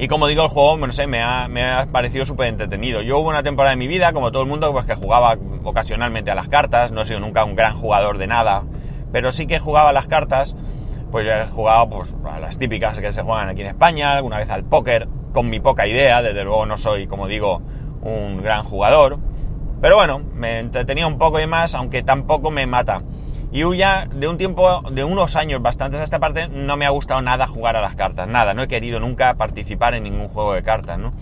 Y 0.00 0.06
como 0.06 0.28
digo, 0.28 0.44
el 0.44 0.48
juego, 0.48 0.76
no 0.76 0.92
sé, 0.92 1.08
me 1.08 1.20
ha, 1.20 1.88
parecido 1.90 2.24
súper 2.24 2.46
entretenido. 2.46 3.02
Yo 3.02 3.18
hubo 3.18 3.30
una 3.30 3.42
temporada 3.42 3.72
de 3.72 3.76
mi 3.76 3.88
vida, 3.88 4.12
como 4.12 4.30
todo 4.30 4.42
el 4.42 4.48
mundo, 4.48 4.70
pues 4.72 4.86
que 4.86 4.94
jugaba 4.94 5.36
ocasionalmente 5.64 6.30
a 6.30 6.36
las 6.36 6.48
cartas. 6.48 6.92
No 6.92 7.02
he 7.02 7.04
sido 7.04 7.18
nunca 7.18 7.44
un 7.44 7.56
gran 7.56 7.76
jugador 7.76 8.16
de 8.18 8.28
nada. 8.28 8.62
Pero 9.10 9.32
sí 9.32 9.48
que 9.48 9.58
jugaba 9.58 9.90
a 9.90 9.92
las 9.92 10.06
cartas. 10.06 10.54
Pues 11.10 11.26
he 11.26 11.46
jugado 11.48 11.90
pues, 11.90 12.14
a 12.30 12.38
las 12.38 12.58
típicas 12.58 13.00
que 13.00 13.12
se 13.12 13.22
juegan 13.22 13.48
aquí 13.48 13.62
en 13.62 13.68
España, 13.68 14.12
alguna 14.12 14.38
vez 14.38 14.50
al 14.50 14.62
póker, 14.62 15.08
con 15.32 15.50
mi 15.50 15.58
poca 15.58 15.88
idea. 15.88 16.22
Desde 16.22 16.44
luego 16.44 16.64
no 16.64 16.76
soy, 16.76 17.08
como 17.08 17.26
digo, 17.26 17.60
un 18.00 18.40
gran 18.40 18.62
jugador. 18.62 19.18
Pero 19.80 19.96
bueno, 19.96 20.20
me 20.32 20.60
entretenía 20.60 21.08
un 21.08 21.18
poco 21.18 21.40
y 21.40 21.46
más, 21.48 21.74
aunque 21.74 22.04
tampoco 22.04 22.52
me 22.52 22.68
mata. 22.68 23.02
Y 23.50 23.76
ya 23.76 24.06
de 24.12 24.28
un 24.28 24.36
tiempo, 24.36 24.82
de 24.90 25.04
unos 25.04 25.34
años 25.34 25.62
bastantes 25.62 26.00
a 26.00 26.04
esta 26.04 26.18
parte, 26.18 26.48
no 26.48 26.76
me 26.76 26.84
ha 26.84 26.90
gustado 26.90 27.22
nada 27.22 27.46
jugar 27.46 27.76
a 27.76 27.80
las 27.80 27.94
cartas, 27.94 28.28
nada, 28.28 28.52
no 28.52 28.62
he 28.62 28.68
querido 28.68 29.00
nunca 29.00 29.34
participar 29.34 29.94
en 29.94 30.02
ningún 30.02 30.28
juego 30.28 30.52
de 30.52 30.62
cartas, 30.62 30.98
¿no? 30.98 31.14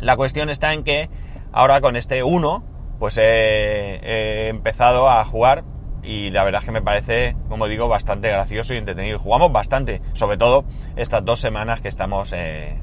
La 0.00 0.16
cuestión 0.16 0.50
está 0.50 0.74
en 0.74 0.84
que 0.84 1.08
ahora 1.50 1.80
con 1.80 1.96
este 1.96 2.22
1, 2.22 2.62
pues 2.98 3.16
he, 3.18 4.48
empezado 4.48 5.08
a 5.08 5.24
jugar 5.24 5.64
y 6.02 6.30
la 6.30 6.44
verdad 6.44 6.60
es 6.60 6.66
que 6.66 6.72
me 6.72 6.82
parece, 6.82 7.36
como 7.48 7.68
digo, 7.68 7.88
bastante 7.88 8.28
gracioso 8.28 8.74
y 8.74 8.76
entretenido. 8.76 9.18
Jugamos 9.18 9.50
bastante, 9.50 10.02
sobre 10.12 10.36
todo 10.36 10.64
estas 10.96 11.24
dos 11.24 11.40
semanas 11.40 11.80
que 11.80 11.88
estamos 11.88 12.32
eh, 12.32 12.76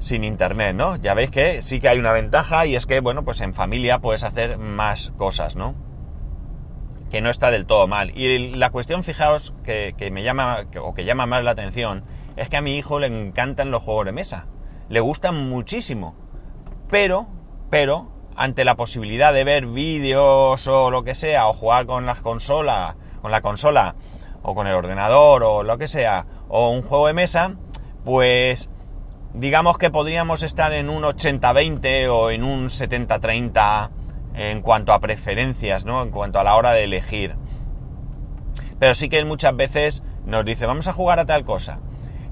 sin 0.00 0.24
internet, 0.24 0.74
¿no? 0.74 0.96
Ya 0.96 1.14
veis 1.14 1.30
que 1.30 1.62
sí 1.62 1.78
que 1.78 1.88
hay 1.88 1.98
una 1.98 2.12
ventaja 2.12 2.66
y 2.66 2.74
es 2.74 2.86
que, 2.86 3.00
bueno, 3.00 3.24
pues 3.24 3.40
en 3.42 3.54
familia 3.54 3.98
puedes 3.98 4.24
hacer 4.24 4.58
más 4.58 5.12
cosas, 5.16 5.56
¿no? 5.56 5.87
Que 7.10 7.20
no 7.20 7.30
está 7.30 7.50
del 7.50 7.66
todo 7.66 7.86
mal. 7.86 8.12
Y 8.16 8.54
la 8.54 8.70
cuestión, 8.70 9.02
fijaos, 9.02 9.54
que, 9.64 9.94
me 10.12 10.22
llama, 10.22 10.66
o 10.80 10.94
que 10.94 11.04
llama 11.04 11.26
más 11.26 11.42
la 11.44 11.52
atención, 11.52 12.04
es 12.36 12.48
que 12.48 12.56
a 12.56 12.60
mi 12.60 12.76
hijo 12.76 12.98
le 12.98 13.06
encantan 13.06 13.70
los 13.70 13.82
juegos 13.82 14.06
de 14.06 14.12
mesa. 14.12 14.46
Le 14.88 15.00
gustan 15.00 15.48
muchísimo. 15.48 16.14
Pero, 16.90 17.26
pero, 17.70 18.08
ante 18.36 18.64
la 18.64 18.76
posibilidad 18.76 19.32
de 19.32 19.44
ver 19.44 19.66
vídeos 19.66 20.66
o 20.66 20.90
lo 20.90 21.02
que 21.04 21.14
sea, 21.14 21.48
o 21.48 21.52
jugar 21.52 21.86
con 21.86 22.06
las 22.06 22.20
consolas, 22.20 22.96
con 23.20 23.30
la 23.30 23.40
consola, 23.40 23.94
o 24.42 24.54
con 24.54 24.66
el 24.66 24.74
ordenador, 24.74 25.42
o 25.42 25.62
lo 25.62 25.78
que 25.78 25.88
sea, 25.88 26.26
o 26.48 26.70
un 26.70 26.82
juego 26.82 27.08
de 27.08 27.14
mesa, 27.14 27.56
pues 28.04 28.70
digamos 29.34 29.78
que 29.78 29.90
podríamos 29.90 30.42
estar 30.42 30.72
en 30.72 30.88
un 30.88 31.02
80-20 31.02 32.08
o 32.08 32.30
en 32.30 32.44
un 32.44 32.68
70-30 32.68 33.90
en 34.38 34.62
cuanto 34.62 34.92
a 34.92 35.00
preferencias, 35.00 35.84
¿no? 35.84 36.02
En 36.02 36.10
cuanto 36.10 36.38
a 36.38 36.44
la 36.44 36.54
hora 36.56 36.72
de 36.72 36.84
elegir. 36.84 37.34
Pero 38.78 38.94
sí 38.94 39.08
que 39.08 39.24
muchas 39.24 39.56
veces 39.56 40.02
nos 40.24 40.44
dice, 40.44 40.66
vamos 40.66 40.86
a 40.86 40.92
jugar 40.92 41.18
a 41.18 41.26
tal 41.26 41.44
cosa. 41.44 41.80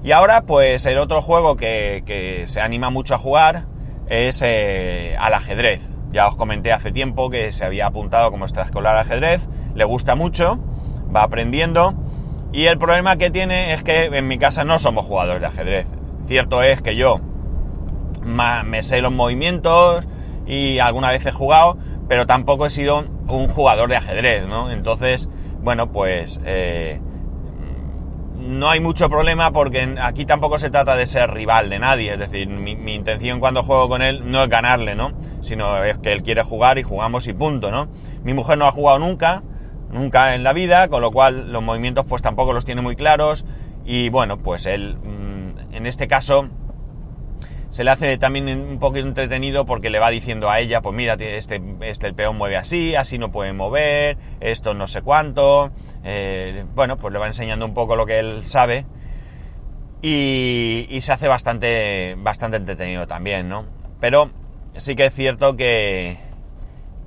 Y 0.03 0.11
ahora, 0.11 0.43
pues 0.43 0.85
el 0.85 0.97
otro 0.97 1.21
juego 1.21 1.57
que, 1.57 2.45
se 2.47 2.61
anima 2.61 2.89
mucho 2.89 3.15
a 3.15 3.17
jugar 3.17 3.65
es 4.07 4.41
eh, 4.41 5.15
al 5.19 5.33
ajedrez. 5.33 5.81
Ya 6.11 6.27
os 6.27 6.37
comenté 6.37 6.71
hace 6.71 6.93
tiempo 6.93 7.29
que 7.29 7.51
se 7.51 7.65
había 7.65 7.87
apuntado 7.87 8.31
como 8.31 8.45
extraescolar 8.45 8.95
al 8.95 9.01
ajedrez, 9.01 9.45
le 9.75 9.83
gusta 9.83 10.15
mucho, 10.15 10.59
va 11.13 11.23
aprendiendo. 11.23 11.93
Y 12.53 12.67
el 12.67 12.77
problema 12.77 13.17
que 13.17 13.29
tiene 13.29 13.73
es 13.73 13.83
que 13.83 14.05
en 14.05 14.27
mi 14.27 14.37
casa 14.37 14.63
no 14.63 14.79
somos 14.79 15.05
jugadores 15.05 15.41
de 15.41 15.47
ajedrez. 15.47 15.87
Cierto 16.27 16.63
es 16.63 16.81
que 16.81 16.95
yo 16.95 17.19
me 18.23 18.83
sé 18.83 19.01
los 19.01 19.11
movimientos 19.11 20.05
y 20.45 20.79
alguna 20.79 21.11
vez 21.11 21.25
he 21.25 21.31
jugado, 21.31 21.77
pero 22.07 22.25
tampoco 22.25 22.65
he 22.65 22.69
sido 22.69 23.05
un 23.27 23.47
jugador 23.47 23.89
de 23.89 23.97
ajedrez, 23.97 24.47
¿no? 24.47 24.71
Entonces, 24.71 25.27
bueno, 25.61 25.91
pues 25.91 26.39
eh, 26.45 26.99
no 28.37 28.69
hay 28.69 28.79
mucho 28.79 29.09
problema 29.09 29.51
porque 29.51 29.95
aquí 30.01 30.25
tampoco 30.25 30.59
se 30.59 30.69
trata 30.69 30.95
de 30.95 31.05
ser 31.05 31.31
rival 31.31 31.69
de 31.69 31.79
nadie, 31.79 32.13
es 32.13 32.19
decir, 32.19 32.47
mi, 32.47 32.71
intención 32.93 33.39
cuando 33.39 33.63
juego 33.63 33.89
con 33.89 34.01
él 34.01 34.31
no 34.31 34.43
es 34.43 34.49
ganarle, 34.49 34.95
¿no? 34.95 35.11
Sino 35.41 35.83
es 35.83 35.97
que 35.97 36.13
él 36.13 36.23
quiere 36.23 36.43
jugar 36.43 36.77
y 36.77 36.83
jugamos 36.83 37.27
y 37.27 37.33
punto, 37.33 37.71
¿no? 37.71 37.89
Mi 38.23 38.33
mujer 38.33 38.57
no 38.57 38.65
ha 38.65 38.71
jugado 38.71 38.99
nunca, 38.99 39.43
nunca 39.91 40.35
en 40.35 40.43
la 40.43 40.53
vida, 40.53 40.87
con 40.87 41.01
lo 41.01 41.11
cual 41.11 41.51
los 41.51 41.61
movimientos 41.61 42.05
pues 42.05 42.21
tampoco 42.21 42.53
los 42.53 42.63
tiene 42.63 42.81
muy 42.81 42.95
claros 42.95 43.45
y 43.85 44.09
bueno, 44.09 44.37
pues 44.37 44.65
él 44.65 44.97
mm, 44.97 45.73
en 45.75 45.85
este 45.85 46.07
caso 46.07 46.49
se 47.77 47.83
le 47.83 47.91
hace 47.91 48.17
también 48.17 48.47
un 48.49 48.79
poco 48.79 48.97
entretenido 48.97 49.67
porque 49.67 49.91
le 49.91 49.99
va 49.99 50.09
diciendo 50.09 50.49
a 50.49 50.59
ella, 50.59 50.81
pues 50.81 50.95
mira, 50.95 51.13
este, 51.13 51.61
este 51.81 52.07
el 52.07 52.15
peón 52.15 52.35
mueve 52.35 52.57
así, 52.57 52.95
así 52.95 53.19
no 53.19 53.31
puede 53.31 53.53
mover, 53.53 54.17
esto 54.39 54.73
no 54.73 54.87
sé 54.87 55.03
cuánto. 55.03 55.69
Eh, 56.03 56.65
bueno, 56.73 56.97
pues 56.97 57.13
le 57.13 57.19
va 57.19 57.27
enseñando 57.27 57.67
un 57.67 57.75
poco 57.75 57.95
lo 57.95 58.07
que 58.07 58.17
él 58.17 58.45
sabe. 58.45 58.87
Y, 60.01 60.87
se 61.01 61.11
hace 61.11 61.27
bastante, 61.27 62.15
bastante 62.17 62.57
entretenido 62.57 63.05
también, 63.05 63.47
¿no? 63.47 63.67
Pero 63.99 64.31
sí 64.75 64.95
que 64.95 65.05
es 65.05 65.13
cierto 65.13 65.55
que, 65.55 66.17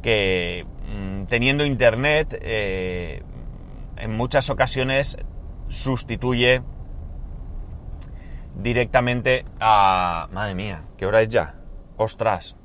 que 0.02 0.66
mm, 0.86 1.24
teniendo 1.24 1.66
internet 1.66 2.38
eh, 2.42 3.24
en 3.96 4.16
muchas 4.16 4.50
ocasiones 4.50 5.18
sustituye 5.68 6.62
directamente 8.62 9.44
a... 9.60 10.28
Madre 10.32 10.54
mía, 10.54 10.82
¿qué 10.96 11.06
hora 11.06 11.22
es 11.22 11.28
ya? 11.28 11.54
Ostras. 11.96 12.56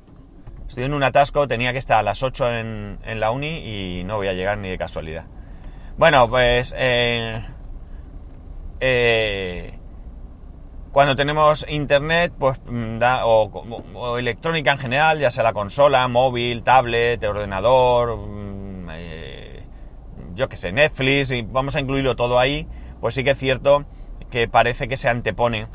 Estoy 0.68 0.84
en 0.84 0.94
un 0.94 1.02
atasco, 1.02 1.46
tenía 1.46 1.72
que 1.72 1.78
estar 1.78 1.98
a 1.98 2.02
las 2.02 2.22
8 2.22 2.50
en, 2.50 2.98
la 3.20 3.30
uni 3.30 4.00
y 4.00 4.04
no 4.04 4.16
voy 4.16 4.28
a 4.28 4.32
llegar 4.32 4.58
ni 4.58 4.68
de 4.68 4.78
casualidad. 4.78 5.24
Bueno, 5.96 6.28
pues... 6.28 6.74
Eh, 6.76 7.44
eh, 8.80 9.78
Cuando 10.92 11.16
tenemos 11.16 11.64
internet, 11.68 12.32
pues 12.38 12.58
mm, 12.66 12.98
da, 12.98 13.26
o, 13.26 14.18
electrónica 14.18 14.72
en 14.72 14.78
general, 14.78 15.18
ya 15.18 15.30
sea 15.30 15.44
la 15.44 15.52
consola, 15.52 16.06
móvil, 16.08 16.62
tablet, 16.62 17.22
ordenador, 17.24 18.16
mm, 18.16 18.88
eh, 18.92 19.62
yo 20.34 20.48
que 20.48 20.56
sé, 20.56 20.72
Netflix, 20.72 21.30
y 21.30 21.42
vamos 21.42 21.76
a 21.76 21.80
incluirlo 21.80 22.16
todo 22.16 22.38
ahí, 22.38 22.66
pues 23.00 23.14
sí 23.14 23.24
que 23.24 23.30
es 23.30 23.38
cierto 23.38 23.84
que 24.30 24.48
parece 24.48 24.88
que 24.88 24.96
se 24.96 25.08
antepone 25.08 25.68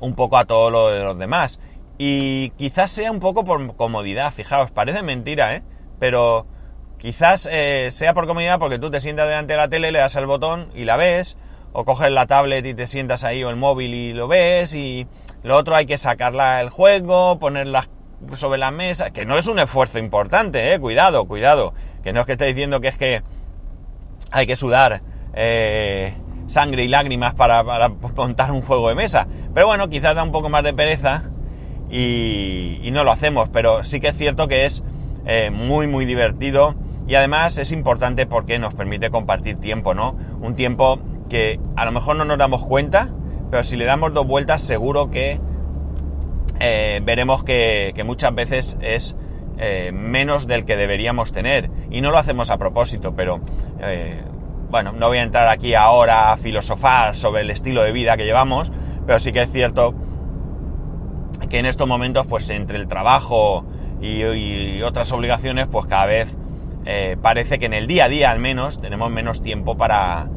un 0.00 0.14
poco 0.14 0.38
a 0.38 0.44
todo 0.44 0.70
lo 0.70 0.88
de 0.88 1.04
los 1.04 1.18
demás. 1.18 1.60
Y 1.98 2.50
quizás 2.56 2.90
sea 2.90 3.12
un 3.12 3.20
poco 3.20 3.44
por 3.44 3.76
comodidad, 3.76 4.32
fijaos, 4.32 4.70
parece 4.70 5.02
mentira, 5.02 5.54
¿eh? 5.54 5.62
Pero 5.98 6.46
quizás 6.96 7.48
eh, 7.50 7.88
sea 7.92 8.14
por 8.14 8.26
comodidad 8.26 8.58
porque 8.58 8.78
tú 8.78 8.90
te 8.90 9.00
sientas 9.00 9.28
delante 9.28 9.52
de 9.52 9.58
la 9.58 9.68
tele, 9.68 9.92
le 9.92 9.98
das 9.98 10.16
al 10.16 10.26
botón 10.26 10.70
y 10.74 10.84
la 10.84 10.96
ves, 10.96 11.36
o 11.72 11.84
coges 11.84 12.10
la 12.10 12.26
tablet 12.26 12.64
y 12.66 12.74
te 12.74 12.86
sientas 12.86 13.24
ahí 13.24 13.44
o 13.44 13.50
el 13.50 13.56
móvil 13.56 13.94
y 13.94 14.12
lo 14.12 14.28
ves 14.28 14.74
y 14.74 15.06
lo 15.42 15.56
otro 15.56 15.76
hay 15.76 15.86
que 15.86 15.98
sacarla 15.98 16.60
el 16.60 16.70
juego, 16.70 17.38
ponerla 17.38 17.86
sobre 18.34 18.58
la 18.58 18.70
mesa, 18.70 19.10
que 19.10 19.24
no 19.24 19.38
es 19.38 19.46
un 19.46 19.58
esfuerzo 19.58 19.98
importante, 19.98 20.74
eh, 20.74 20.78
cuidado, 20.78 21.26
cuidado, 21.26 21.74
que 22.02 22.12
no 22.12 22.20
es 22.20 22.26
que 22.26 22.32
esté 22.32 22.46
diciendo 22.46 22.80
que 22.80 22.88
es 22.88 22.96
que 22.96 23.22
hay 24.30 24.46
que 24.46 24.56
sudar 24.56 25.02
eh, 25.34 26.14
sangre 26.50 26.84
y 26.84 26.88
lágrimas 26.88 27.34
para, 27.34 27.62
para, 27.64 27.88
montar 27.88 28.50
un 28.50 28.62
juego 28.62 28.88
de 28.88 28.96
mesa, 28.96 29.28
pero 29.54 29.66
bueno, 29.66 29.88
quizás 29.88 30.14
da 30.14 30.22
un 30.22 30.32
poco 30.32 30.48
más 30.48 30.64
de 30.64 30.74
pereza 30.74 31.30
y, 31.90 32.80
y 32.82 32.90
no 32.90 33.04
lo 33.04 33.12
hacemos, 33.12 33.48
pero 33.48 33.84
sí 33.84 34.00
que 34.00 34.08
es 34.08 34.16
cierto 34.16 34.48
que 34.48 34.66
es 34.66 34.82
eh, 35.26 35.50
muy 35.50 35.86
muy 35.86 36.06
divertido 36.06 36.74
y 37.06 37.14
además 37.14 37.56
es 37.58 37.72
importante 37.72 38.26
porque 38.26 38.58
nos 38.58 38.74
permite 38.74 39.10
compartir 39.10 39.56
tiempo, 39.56 39.94
¿no? 39.94 40.16
Un 40.40 40.56
tiempo 40.56 40.98
que 41.28 41.60
a 41.76 41.84
lo 41.84 41.92
mejor 41.92 42.16
no 42.16 42.24
nos 42.24 42.38
damos 42.38 42.64
cuenta, 42.64 43.10
pero 43.50 43.62
si 43.62 43.76
le 43.76 43.84
damos 43.84 44.12
dos 44.12 44.26
vueltas 44.26 44.60
seguro 44.60 45.10
que 45.10 45.40
eh, 46.58 47.00
veremos 47.04 47.44
que, 47.44 47.92
que, 47.94 48.04
muchas 48.04 48.34
veces 48.34 48.76
es 48.80 49.16
eh, 49.58 49.92
menos 49.92 50.46
del 50.46 50.64
que 50.64 50.76
deberíamos 50.76 51.32
tener. 51.32 51.70
Y 51.90 52.00
no 52.00 52.10
lo 52.10 52.18
hacemos 52.18 52.50
a 52.50 52.58
propósito, 52.58 53.14
pero 53.14 53.40
bueno, 54.70 54.92
no 54.92 55.08
voy 55.08 55.18
a 55.18 55.22
entrar 55.22 55.48
aquí 55.48 55.74
ahora 55.74 56.32
a 56.32 56.36
filosofar 56.36 57.16
sobre 57.16 57.42
el 57.42 57.50
estilo 57.50 57.82
de 57.82 57.92
vida 57.92 58.16
que 58.16 58.24
llevamos, 58.24 58.72
pero 59.04 59.18
sí 59.18 59.32
que 59.32 59.42
es 59.42 59.50
cierto 59.50 59.94
que 61.48 61.58
en 61.58 61.66
estos 61.66 61.88
momentos, 61.88 62.26
pues 62.28 62.48
entre 62.50 62.78
el 62.78 62.86
trabajo 62.86 63.64
y, 64.00 64.80
otras 64.82 65.12
obligaciones, 65.12 65.66
pues 65.66 65.86
cada 65.86 66.06
vez 66.06 66.28
eh, 66.86 67.16
parece 67.20 67.58
que 67.58 67.66
en 67.66 67.74
el 67.74 67.86
día 67.86 68.04
a 68.04 68.08
día 68.08 68.30
al 68.30 68.38
menos 68.38 68.80
tenemos 68.80 69.10
menos 69.10 69.42
tiempo 69.42 69.76
para, 69.76 70.28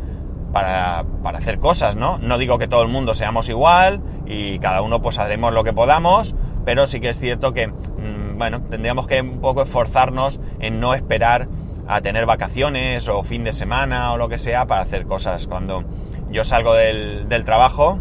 para, 0.52 1.06
para, 1.22 1.38
hacer 1.38 1.60
cosas, 1.60 1.96
¿no? 1.96 2.18
No 2.18 2.38
digo 2.38 2.58
que 2.58 2.68
todo 2.68 2.82
el 2.82 2.90
mundo 2.90 3.14
seamos 3.14 3.48
igual 3.50 4.02
y 4.26 4.60
cada 4.60 4.82
uno 4.82 5.02
pues 5.02 5.20
haremos 5.20 5.54
lo 5.54 5.64
que 5.64 5.72
podamos, 5.72 6.36
pero 6.66 6.88
sí 6.88 7.00
que 7.00 7.10
es 7.10 7.20
cierto 7.20 7.54
que, 7.54 7.68
mmm, 7.68 8.38
bueno, 8.38 8.62
tendríamos 8.64 9.08
que 9.08 9.22
un 9.22 9.40
poco 9.40 9.62
esforzarnos 9.62 10.40
en 10.60 10.80
no 10.80 10.94
esperar 10.94 11.48
a 11.88 12.02
tener 12.02 12.26
vacaciones 12.26 13.08
o 13.08 13.24
fin 13.24 13.44
de 13.44 13.54
semana 13.54 14.14
o 14.14 14.18
lo 14.18 14.30
que 14.30 14.38
sea 14.38 14.66
para 14.66 14.82
hacer 14.82 15.06
cosas. 15.06 15.48
Cuando 15.48 15.84
yo 16.30 16.44
salgo 16.44 16.74
del, 16.74 17.28
del 17.30 17.44
trabajo, 17.44 18.00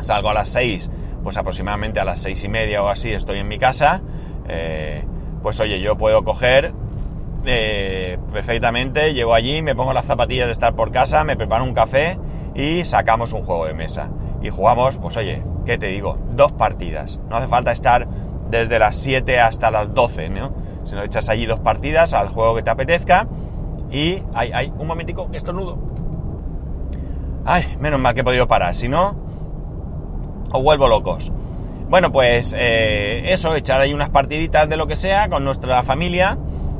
salgo 0.00 0.30
a 0.30 0.34
las 0.34 0.48
6, 0.48 0.90
pues 1.26 1.36
aproximadamente 1.36 1.98
a 1.98 2.04
las 2.04 2.20
seis 2.20 2.44
y 2.44 2.48
media 2.48 2.84
o 2.84 2.88
así 2.88 3.10
estoy 3.10 3.40
en 3.40 3.48
mi 3.48 3.58
casa, 3.58 4.00
eh, 4.48 5.04
pues 5.42 5.58
oye, 5.58 5.80
yo 5.80 5.96
puedo 5.96 6.22
coger 6.22 6.72
eh, 7.44 8.18
perfectamente, 8.32 9.12
llego 9.12 9.34
allí, 9.34 9.60
me 9.60 9.74
pongo 9.74 9.92
las 9.92 10.04
zapatillas 10.04 10.46
de 10.46 10.52
estar 10.52 10.76
por 10.76 10.92
casa, 10.92 11.24
me 11.24 11.36
preparo 11.36 11.64
un 11.64 11.74
café 11.74 12.18
y 12.54 12.84
sacamos 12.84 13.32
un 13.32 13.42
juego 13.42 13.66
de 13.66 13.74
mesa. 13.74 14.08
Y 14.40 14.50
jugamos, 14.50 14.98
pues 14.98 15.16
oye, 15.16 15.42
¿qué 15.64 15.78
te 15.78 15.86
digo? 15.86 16.16
Dos 16.30 16.52
partidas. 16.52 17.18
No 17.28 17.36
hace 17.36 17.48
falta 17.48 17.72
estar 17.72 18.06
desde 18.48 18.78
las 18.78 18.94
7 18.94 19.40
hasta 19.40 19.70
las 19.70 19.92
12, 19.94 20.28
¿no? 20.28 20.54
Si 20.86 20.94
no 20.94 21.02
echas 21.02 21.28
allí 21.28 21.44
dos 21.44 21.60
partidas 21.60 22.14
al 22.14 22.28
juego 22.28 22.54
que 22.54 22.62
te 22.62 22.70
apetezca 22.70 23.26
y... 23.90 24.22
¡Ay, 24.32 24.50
ay! 24.54 24.72
Un 24.78 24.86
momentico, 24.86 25.28
estornudo. 25.32 25.78
¡Ay! 27.44 27.76
Menos 27.78 28.00
mal 28.00 28.14
que 28.14 28.22
he 28.22 28.24
podido 28.24 28.48
parar, 28.48 28.74
si 28.74 28.88
no... 28.88 29.14
Os 30.52 30.62
vuelvo 30.62 30.88
locos. 30.88 31.30
Bueno, 31.88 32.10
pues 32.10 32.54
eh, 32.56 33.32
eso, 33.32 33.54
echar 33.54 33.80
ahí 33.80 33.92
unas 33.92 34.08
partiditas 34.08 34.68
de 34.68 34.76
lo 34.76 34.86
que 34.86 34.96
sea 34.96 35.28
con 35.28 35.44
nuestra 35.44 35.82
familia 35.82 36.38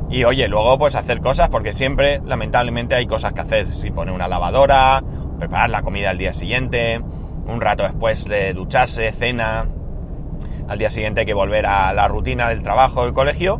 y 0.09 0.23
oye, 0.23 0.47
luego 0.47 0.77
pues 0.77 0.95
hacer 0.95 1.19
cosas 1.19 1.49
porque 1.49 1.73
siempre, 1.73 2.21
lamentablemente, 2.25 2.95
hay 2.95 3.07
cosas 3.07 3.33
que 3.33 3.41
hacer. 3.41 3.67
Si 3.67 3.91
pone 3.91 4.11
una 4.11 4.27
lavadora, 4.27 5.03
preparar 5.37 5.69
la 5.69 5.81
comida 5.81 6.09
al 6.09 6.17
día 6.17 6.33
siguiente, 6.33 7.01
un 7.45 7.61
rato 7.61 7.83
después 7.83 8.25
de 8.25 8.53
ducharse, 8.53 9.11
cena. 9.11 9.67
Al 10.67 10.77
día 10.77 10.89
siguiente 10.91 11.21
hay 11.21 11.25
que 11.25 11.33
volver 11.33 11.65
a 11.65 11.93
la 11.93 12.07
rutina 12.07 12.49
del 12.49 12.63
trabajo, 12.63 13.03
del 13.03 13.13
colegio. 13.13 13.59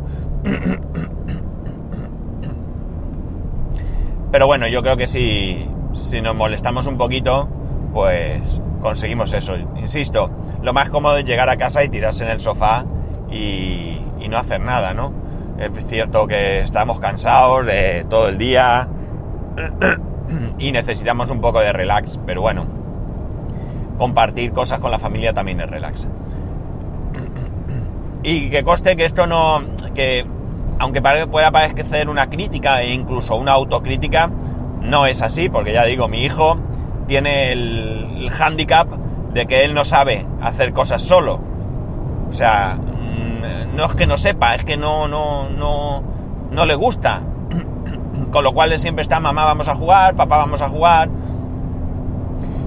Pero 4.30 4.46
bueno, 4.46 4.68
yo 4.68 4.82
creo 4.82 4.96
que 4.96 5.06
si, 5.06 5.66
si 5.94 6.20
nos 6.20 6.34
molestamos 6.34 6.86
un 6.86 6.98
poquito, 6.98 7.48
pues 7.92 8.60
conseguimos 8.80 9.32
eso. 9.32 9.56
Insisto, 9.76 10.30
lo 10.62 10.72
más 10.72 10.90
cómodo 10.90 11.16
es 11.16 11.24
llegar 11.24 11.48
a 11.48 11.56
casa 11.56 11.82
y 11.82 11.88
tirarse 11.88 12.24
en 12.24 12.30
el 12.30 12.40
sofá 12.40 12.84
y, 13.30 14.00
y 14.20 14.28
no 14.28 14.36
hacer 14.36 14.60
nada, 14.60 14.92
¿no? 14.94 15.12
Es 15.58 15.70
cierto 15.86 16.26
que 16.26 16.60
estamos 16.60 17.00
cansados 17.00 17.66
de 17.66 18.06
todo 18.08 18.28
el 18.28 18.38
día 18.38 18.88
y 20.58 20.72
necesitamos 20.72 21.30
un 21.30 21.40
poco 21.40 21.60
de 21.60 21.72
relax, 21.72 22.20
pero 22.26 22.42
bueno, 22.42 22.66
compartir 23.96 24.52
cosas 24.52 24.78
con 24.80 24.90
la 24.90 24.98
familia 24.98 25.32
también 25.32 25.60
es 25.60 25.70
relax. 25.70 26.06
Y 28.22 28.50
que 28.50 28.64
coste 28.64 28.96
que 28.96 29.04
esto 29.04 29.26
no, 29.26 29.62
que 29.94 30.26
aunque 30.78 31.00
pueda 31.00 31.50
parecer 31.50 32.08
una 32.08 32.28
crítica 32.30 32.82
e 32.82 32.92
incluso 32.92 33.36
una 33.36 33.52
autocrítica, 33.52 34.30
no 34.82 35.06
es 35.06 35.22
así, 35.22 35.48
porque 35.48 35.72
ya 35.72 35.84
digo, 35.84 36.08
mi 36.08 36.24
hijo 36.24 36.58
tiene 37.06 37.52
el, 37.52 38.16
el 38.18 38.30
hándicap 38.30 38.88
de 39.32 39.46
que 39.46 39.64
él 39.64 39.74
no 39.74 39.84
sabe 39.84 40.26
hacer 40.40 40.72
cosas 40.72 41.02
solo. 41.02 41.40
O 42.28 42.32
sea, 42.32 42.78
no 43.78 43.84
es 43.84 43.94
que 43.94 44.06
no 44.06 44.18
sepa, 44.18 44.54
es 44.56 44.64
que 44.64 44.76
no, 44.76 45.08
no, 45.08 45.48
no, 45.48 46.02
no 46.50 46.66
le 46.66 46.74
gusta. 46.74 47.22
Con 48.32 48.44
lo 48.44 48.52
cual 48.52 48.76
siempre 48.78 49.02
está, 49.02 49.20
mamá 49.20 49.44
vamos 49.44 49.68
a 49.68 49.74
jugar, 49.74 50.16
papá 50.16 50.38
vamos 50.38 50.60
a 50.62 50.68
jugar. 50.68 51.08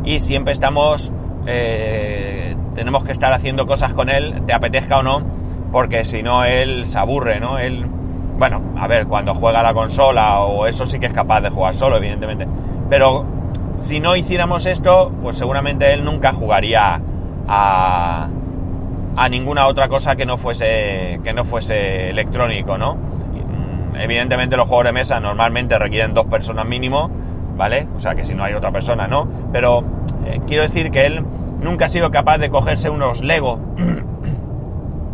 Y 0.05 0.19
siempre 0.19 0.53
estamos, 0.53 1.11
eh, 1.45 2.55
tenemos 2.75 3.03
que 3.03 3.11
estar 3.11 3.31
haciendo 3.33 3.67
cosas 3.67 3.93
con 3.93 4.09
él, 4.09 4.41
te 4.47 4.53
apetezca 4.53 4.97
o 4.97 5.03
no, 5.03 5.21
porque 5.71 6.05
si 6.05 6.23
no 6.23 6.43
él 6.43 6.87
se 6.87 6.97
aburre, 6.97 7.39
¿no? 7.39 7.57
Él, 7.57 7.85
bueno, 8.37 8.61
a 8.77 8.87
ver, 8.87 9.07
cuando 9.07 9.33
juega 9.35 9.63
la 9.63 9.73
consola 9.73 10.41
o 10.41 10.67
eso 10.67 10.85
sí 10.85 10.99
que 10.99 11.07
es 11.07 11.13
capaz 11.13 11.41
de 11.41 11.49
jugar 11.49 11.75
solo, 11.75 11.97
evidentemente. 11.97 12.47
Pero 12.89 13.25
si 13.77 13.99
no 13.99 14.15
hiciéramos 14.15 14.65
esto, 14.65 15.11
pues 15.21 15.37
seguramente 15.37 15.93
él 15.93 16.03
nunca 16.03 16.33
jugaría 16.33 17.01
a, 17.47 18.27
a 19.15 19.29
ninguna 19.29 19.67
otra 19.67 19.87
cosa 19.87 20.15
que 20.15 20.25
no 20.25 20.37
fuese, 20.37 21.19
que 21.23 21.33
no 21.33 21.45
fuese 21.45 22.09
electrónico, 22.09 22.77
¿no? 22.77 22.97
Evidentemente 23.95 24.57
los 24.57 24.67
juegos 24.67 24.85
de 24.85 24.93
mesa 24.93 25.19
normalmente 25.19 25.77
requieren 25.77 26.13
dos 26.13 26.25
personas 26.25 26.65
mínimo, 26.65 27.09
¿vale? 27.55 27.87
O 27.95 27.99
sea 27.99 28.15
que 28.15 28.25
si 28.25 28.33
no 28.33 28.43
hay 28.43 28.53
otra 28.53 28.71
persona, 28.71 29.07
¿no? 29.07 29.27
Pero 29.51 29.83
eh, 30.25 30.39
quiero 30.47 30.63
decir 30.63 30.91
que 30.91 31.05
él 31.05 31.25
nunca 31.61 31.85
ha 31.85 31.89
sido 31.89 32.09
capaz 32.09 32.37
de 32.39 32.49
cogerse 32.49 32.89
unos 32.89 33.21
Lego 33.21 33.59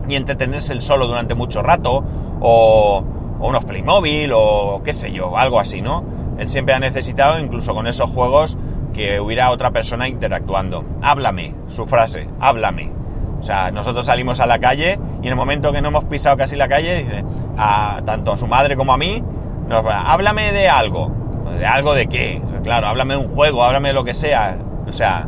y 0.08 0.16
entretenerse 0.16 0.74
el 0.74 0.82
solo 0.82 1.08
durante 1.08 1.36
mucho 1.36 1.62
rato, 1.62 2.04
o, 2.40 3.04
unos 3.40 3.66
Playmobil, 3.66 4.32
o 4.34 4.82
qué 4.84 4.94
sé 4.94 5.12
yo, 5.12 5.38
algo 5.38 5.60
así, 5.60 5.82
¿no? 5.82 6.04
Él 6.38 6.50
siempre 6.50 6.74
ha 6.74 6.80
necesitado, 6.80 7.40
incluso 7.40 7.74
con 7.74 7.88
esos 7.88 8.10
juegos, 8.10 8.58
que 8.94 9.20
hubiera 9.20 9.52
otra 9.52 9.72
persona 9.72 10.08
interactuando. 10.08 10.86
Háblame, 11.02 11.54
su 11.68 11.86
frase, 11.86 12.28
háblame. 12.40 12.92
O 13.40 13.44
sea, 13.44 13.72
nosotros 13.72 14.06
salimos 14.06 14.40
a 14.40 14.48
la 14.48 14.60
calle 14.60 15.00
y 15.22 15.28
en 15.28 15.34
el 15.34 15.36
momento 15.36 15.72
que 15.72 15.82
no 15.82 15.90
hemos 15.90 16.06
pisado 16.06 16.38
casi 16.38 16.56
la 16.56 16.68
calle, 16.68 17.04
dice, 17.04 17.24
a, 17.58 18.02
tanto 18.06 18.32
a 18.32 18.38
su 18.38 18.48
madre 18.48 18.76
como 18.76 18.94
a 18.94 18.98
mí, 18.98 19.24
nos, 19.68 19.86
háblame 19.86 20.52
de 20.52 20.70
algo. 20.70 21.12
¿De 21.60 21.66
algo 21.66 21.94
de 21.94 22.08
qué? 22.08 22.42
Claro, 22.64 22.88
háblame 22.88 23.16
de 23.16 23.20
un 23.20 23.30
juego, 23.30 23.64
háblame 23.64 23.90
de 23.90 23.94
lo 23.94 24.04
que 24.04 24.14
sea. 24.14 24.58
O 24.88 24.92
sea, 24.92 25.28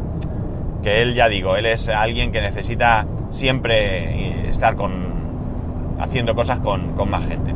que 0.83 1.01
él, 1.01 1.15
ya 1.15 1.27
digo, 1.27 1.55
él 1.55 1.65
es 1.65 1.87
alguien 1.89 2.31
que 2.31 2.41
necesita 2.41 3.05
siempre 3.29 4.49
estar 4.49 4.75
con 4.75 5.19
haciendo 5.99 6.33
cosas 6.35 6.59
con, 6.59 6.93
con 6.93 7.09
más 7.09 7.25
gente. 7.25 7.53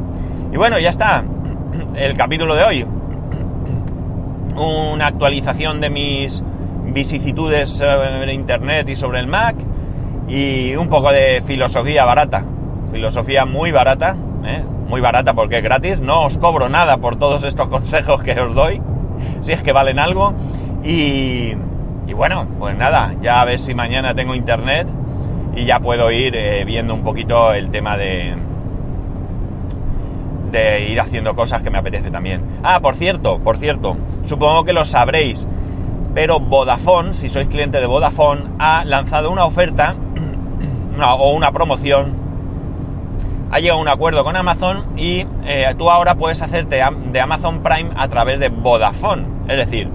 Y 0.52 0.58
bueno, 0.58 0.78
ya 0.80 0.90
está. 0.90 1.24
El 1.96 2.16
capítulo 2.16 2.56
de 2.56 2.64
hoy. 2.64 2.86
Una 4.56 5.08
actualización 5.08 5.82
de 5.82 5.90
mis 5.90 6.44
vicisitudes 6.86 7.70
sobre 7.70 8.34
Internet 8.34 8.88
y 8.90 8.96
sobre 8.96 9.20
el 9.20 9.28
Mac 9.28 9.56
y 10.28 10.76
un 10.76 10.90
poco 10.90 11.12
de 11.12 11.42
filosofía 11.46 12.06
barata. 12.06 12.44
Filosofía 12.92 13.46
muy 13.46 13.72
barata, 13.72 14.16
¿eh? 14.46 14.64
muy 14.88 15.02
barata 15.02 15.34
porque 15.34 15.58
es 15.58 15.64
gratis. 15.64 16.02
No 16.02 16.26
os 16.26 16.38
cobro 16.38 16.70
nada 16.70 16.98
por 16.98 17.16
todos 17.16 17.44
estos 17.44 17.68
consejos 17.70 18.22
que 18.22 18.40
os 18.40 18.54
doy, 18.54 18.82
si 19.42 19.54
es 19.54 19.64
que 19.64 19.72
valen 19.72 19.98
algo. 19.98 20.34
Y, 20.84 21.54
Y 22.06 22.14
bueno, 22.14 22.46
pues 22.60 22.78
nada, 22.78 23.16
ya 23.22 23.42
a 23.42 23.46
ver 23.46 23.58
si 23.58 23.74
mañana 23.74 24.14
tengo 24.14 24.36
internet 24.36 24.88
y 25.56 25.66
ya 25.66 25.80
puedo 25.80 26.12
ir 26.12 26.36
eh, 26.36 26.64
viendo 26.66 26.94
un 26.94 27.04
poquito 27.04 27.54
el 27.54 27.70
tema 27.70 27.98
de, 27.98 28.36
de 30.52 30.90
ir 30.90 31.00
haciendo 31.00 31.36
cosas 31.36 31.62
que 31.64 31.70
me 31.70 31.78
apetece 31.78 32.12
también. 32.12 32.44
Ah, 32.64 32.80
por 32.80 32.96
cierto, 32.96 33.40
por 33.40 33.58
cierto, 33.58 33.98
supongo 34.26 34.64
que 34.64 34.74
lo 34.74 34.86
sabréis, 34.86 35.48
pero 36.14 36.40
Vodafone, 36.40 37.14
si 37.14 37.30
sois 37.30 37.48
cliente 37.48 37.80
de 37.80 37.88
Vodafone, 37.88 38.44
ha 38.60 38.86
lanzado 38.86 39.32
una 39.32 39.46
oferta 39.46 39.96
o 41.18 41.32
una 41.32 41.52
promoción, 41.52 42.16
ha 43.52 43.60
llegado 43.60 43.80
a 43.80 43.82
un 43.82 43.88
acuerdo 43.88 44.24
con 44.24 44.36
Amazon 44.36 44.86
y 44.98 45.28
eh, 45.46 45.74
tú 45.78 45.90
ahora 45.90 46.16
puedes 46.16 46.42
hacerte 46.42 46.82
de 47.12 47.20
Amazon 47.20 47.62
Prime 47.62 47.92
a 47.96 48.08
través 48.08 48.40
de 48.40 48.50
Vodafone. 48.50 49.28
Es 49.48 49.58
decir, 49.58 49.90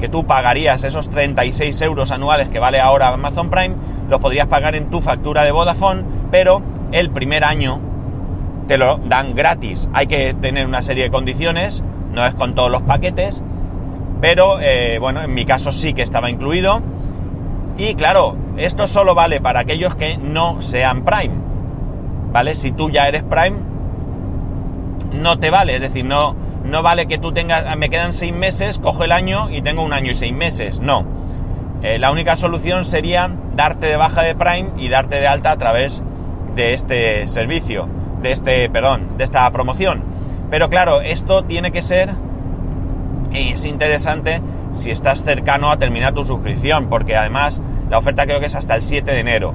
que 0.00 0.08
tú 0.08 0.26
pagarías 0.26 0.82
esos 0.82 1.10
36 1.10 1.80
euros 1.82 2.10
anuales 2.10 2.48
que 2.48 2.58
vale 2.58 2.80
ahora 2.80 3.08
Amazon 3.08 3.50
Prime, 3.50 3.76
los 4.08 4.20
podrías 4.20 4.46
pagar 4.46 4.74
en 4.74 4.90
tu 4.90 5.00
factura 5.00 5.44
de 5.44 5.52
Vodafone, 5.52 6.04
pero 6.30 6.62
el 6.92 7.10
primer 7.10 7.44
año 7.44 7.80
te 8.68 8.78
lo 8.78 8.98
dan 8.98 9.34
gratis. 9.34 9.88
Hay 9.92 10.06
que 10.06 10.34
tener 10.34 10.66
una 10.66 10.82
serie 10.82 11.04
de 11.04 11.10
condiciones, 11.10 11.82
no 12.12 12.26
es 12.26 12.34
con 12.34 12.54
todos 12.54 12.70
los 12.70 12.82
paquetes, 12.82 13.42
pero 14.20 14.60
eh, 14.60 14.98
bueno, 14.98 15.22
en 15.22 15.34
mi 15.34 15.44
caso 15.44 15.72
sí 15.72 15.94
que 15.94 16.02
estaba 16.02 16.30
incluido. 16.30 16.80
Y 17.76 17.94
claro, 17.94 18.36
esto 18.56 18.86
solo 18.86 19.14
vale 19.14 19.40
para 19.40 19.60
aquellos 19.60 19.94
que 19.94 20.16
no 20.18 20.62
sean 20.62 21.04
Prime. 21.04 21.34
¿Vale? 22.32 22.54
Si 22.54 22.72
tú 22.72 22.90
ya 22.90 23.08
eres 23.08 23.22
Prime, 23.22 23.58
no 25.12 25.38
te 25.38 25.50
vale, 25.50 25.76
es 25.76 25.80
decir, 25.80 26.04
no, 26.04 26.34
no 26.64 26.82
vale 26.82 27.06
que 27.06 27.18
tú 27.18 27.32
tengas, 27.32 27.76
me 27.76 27.90
quedan 27.90 28.12
seis 28.12 28.32
meses, 28.32 28.78
cojo 28.78 29.04
el 29.04 29.12
año 29.12 29.50
y 29.50 29.62
tengo 29.62 29.82
un 29.82 29.92
año 29.92 30.12
y 30.12 30.14
seis 30.14 30.32
meses. 30.32 30.80
No. 30.80 31.04
Eh, 31.82 31.98
la 31.98 32.12
única 32.12 32.36
solución 32.36 32.84
sería 32.84 33.30
darte 33.56 33.88
de 33.88 33.96
baja 33.96 34.22
de 34.22 34.36
Prime 34.36 34.70
y 34.76 34.88
darte 34.88 35.16
de 35.16 35.26
alta 35.26 35.50
a 35.50 35.56
través 35.56 36.02
de 36.54 36.74
este 36.74 37.26
servicio, 37.26 37.88
de 38.22 38.30
este, 38.30 38.70
perdón, 38.70 39.18
de 39.18 39.24
esta 39.24 39.50
promoción. 39.50 40.04
Pero 40.48 40.70
claro, 40.70 41.00
esto 41.00 41.42
tiene 41.42 41.72
que 41.72 41.82
ser, 41.82 42.10
y 43.32 43.48
es 43.48 43.64
interesante 43.64 44.40
si 44.70 44.90
estás 44.90 45.24
cercano 45.24 45.70
a 45.70 45.78
terminar 45.78 46.14
tu 46.14 46.24
suscripción, 46.24 46.88
porque 46.88 47.16
además 47.16 47.60
la 47.90 47.98
oferta 47.98 48.26
creo 48.26 48.38
que 48.38 48.46
es 48.46 48.54
hasta 48.54 48.76
el 48.76 48.82
7 48.82 49.10
de 49.10 49.18
enero. 49.18 49.52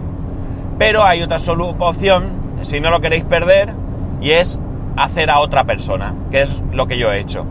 Pero 0.77 1.05
hay 1.05 1.21
otra 1.21 1.37
opción, 1.79 2.57
si 2.61 2.81
no 2.81 2.89
lo 2.89 2.99
queréis 2.99 3.23
perder, 3.23 3.73
y 4.21 4.31
es 4.31 4.59
hacer 4.97 5.29
a 5.29 5.39
otra 5.39 5.63
persona, 5.63 6.13
que 6.29 6.41
es 6.41 6.61
lo 6.73 6.87
que 6.87 6.97
yo 6.97 7.11
he 7.13 7.19
hecho. 7.19 7.45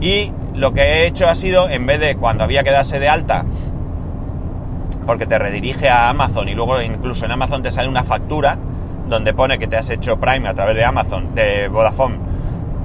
Y 0.00 0.32
lo 0.54 0.72
que 0.72 0.82
he 0.82 1.06
hecho 1.06 1.28
ha 1.28 1.34
sido, 1.34 1.68
en 1.68 1.86
vez 1.86 2.00
de 2.00 2.16
cuando 2.16 2.44
había 2.44 2.62
que 2.62 2.70
darse 2.70 3.00
de 3.00 3.08
alta, 3.08 3.44
porque 5.06 5.26
te 5.26 5.38
redirige 5.38 5.88
a 5.88 6.08
Amazon 6.08 6.48
y 6.48 6.54
luego 6.54 6.80
incluso 6.80 7.24
en 7.24 7.32
Amazon 7.32 7.62
te 7.62 7.70
sale 7.72 7.88
una 7.88 8.04
factura 8.04 8.58
donde 9.08 9.34
pone 9.34 9.58
que 9.58 9.66
te 9.66 9.76
has 9.76 9.90
hecho 9.90 10.18
Prime 10.18 10.48
a 10.48 10.54
través 10.54 10.76
de 10.76 10.84
Amazon, 10.84 11.34
de 11.34 11.68
Vodafone, 11.68 12.18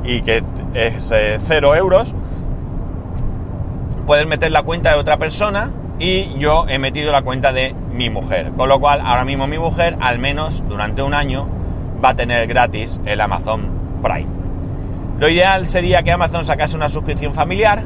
y 0.04 0.22
que 0.22 0.44
es 0.74 1.12
eh, 1.12 1.40
cero 1.46 1.76
euros, 1.76 2.14
puedes 4.06 4.28
meter 4.28 4.52
la 4.52 4.64
cuenta 4.64 4.92
de 4.92 4.98
otra 4.98 5.18
persona 5.18 5.72
y 6.00 6.38
yo 6.40 6.66
he 6.68 6.80
metido 6.80 7.12
la 7.12 7.22
cuenta 7.22 7.52
de 7.54 7.76
mi 7.92 8.10
mujer. 8.10 8.52
Con 8.56 8.70
lo 8.70 8.80
cual, 8.80 9.02
ahora 9.04 9.26
mismo 9.26 9.48
mi 9.48 9.60
mujer, 9.60 9.98
al 10.00 10.20
menos 10.20 10.64
durante 10.68 11.02
un 11.02 11.14
año, 11.14 11.48
va 12.04 12.10
a 12.10 12.16
tener 12.16 12.48
gratis 12.48 13.00
el 13.06 13.20
Amazon 13.22 13.70
Prime. 14.02 14.28
Lo 15.20 15.28
ideal 15.28 15.68
sería 15.68 16.02
que 16.04 16.12
Amazon 16.12 16.46
sacase 16.46 16.78
una 16.78 16.90
suscripción 16.90 17.34
familiar, 17.34 17.84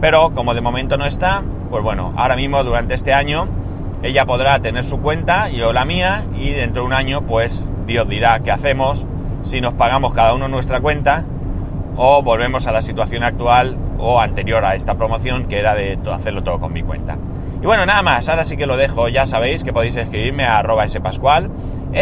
pero 0.00 0.32
como 0.32 0.54
de 0.54 0.62
momento 0.62 0.96
no 0.96 1.04
está, 1.04 1.42
pues 1.70 1.82
bueno, 1.82 2.12
ahora 2.16 2.36
mismo 2.36 2.62
durante 2.64 2.94
este 2.94 3.12
año 3.12 3.48
ella 4.02 4.26
podrá 4.26 4.60
tener 4.60 4.84
su 4.84 5.00
cuenta, 5.00 5.48
yo 5.48 5.72
la 5.72 5.84
mía, 5.84 6.26
y 6.36 6.50
dentro 6.50 6.82
de 6.82 6.86
un 6.86 6.92
año 6.92 7.22
pues 7.22 7.64
Dios 7.86 8.08
dirá 8.08 8.40
qué 8.40 8.50
hacemos, 8.50 9.06
si 9.42 9.60
nos 9.60 9.74
pagamos 9.74 10.12
cada 10.12 10.34
uno 10.34 10.48
nuestra 10.48 10.80
cuenta 10.80 11.24
o 11.96 12.22
volvemos 12.22 12.66
a 12.66 12.72
la 12.72 12.82
situación 12.82 13.22
actual 13.22 13.78
o 13.98 14.20
anterior 14.20 14.64
a 14.64 14.74
esta 14.74 14.96
promoción 14.96 15.46
que 15.46 15.58
era 15.58 15.74
de 15.74 15.98
hacerlo 16.12 16.42
todo 16.42 16.60
con 16.60 16.72
mi 16.72 16.82
cuenta. 16.82 17.16
Y 17.62 17.66
bueno, 17.66 17.86
nada 17.86 18.02
más, 18.02 18.28
ahora 18.28 18.44
sí 18.44 18.56
que 18.56 18.66
lo 18.66 18.76
dejo, 18.76 19.08
ya 19.08 19.24
sabéis 19.24 19.64
que 19.64 19.72
podéis 19.72 19.96
escribirme 19.96 20.44
a 20.44 20.58
arroba 20.58 20.86
spascual, 20.86 21.50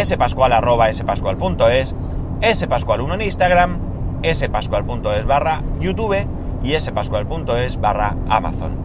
spascual 0.03 0.51
arroba 0.51 0.91
spascual.es 0.91 1.95
spascual1 2.41 3.13
en 3.13 3.21
Instagram, 3.21 3.79
spascual.es 4.23 5.25
barra 5.25 5.61
YouTube 5.79 6.27
y 6.63 6.79
spascual.es 6.79 7.79
barra 7.79 8.15
Amazon. 8.27 8.84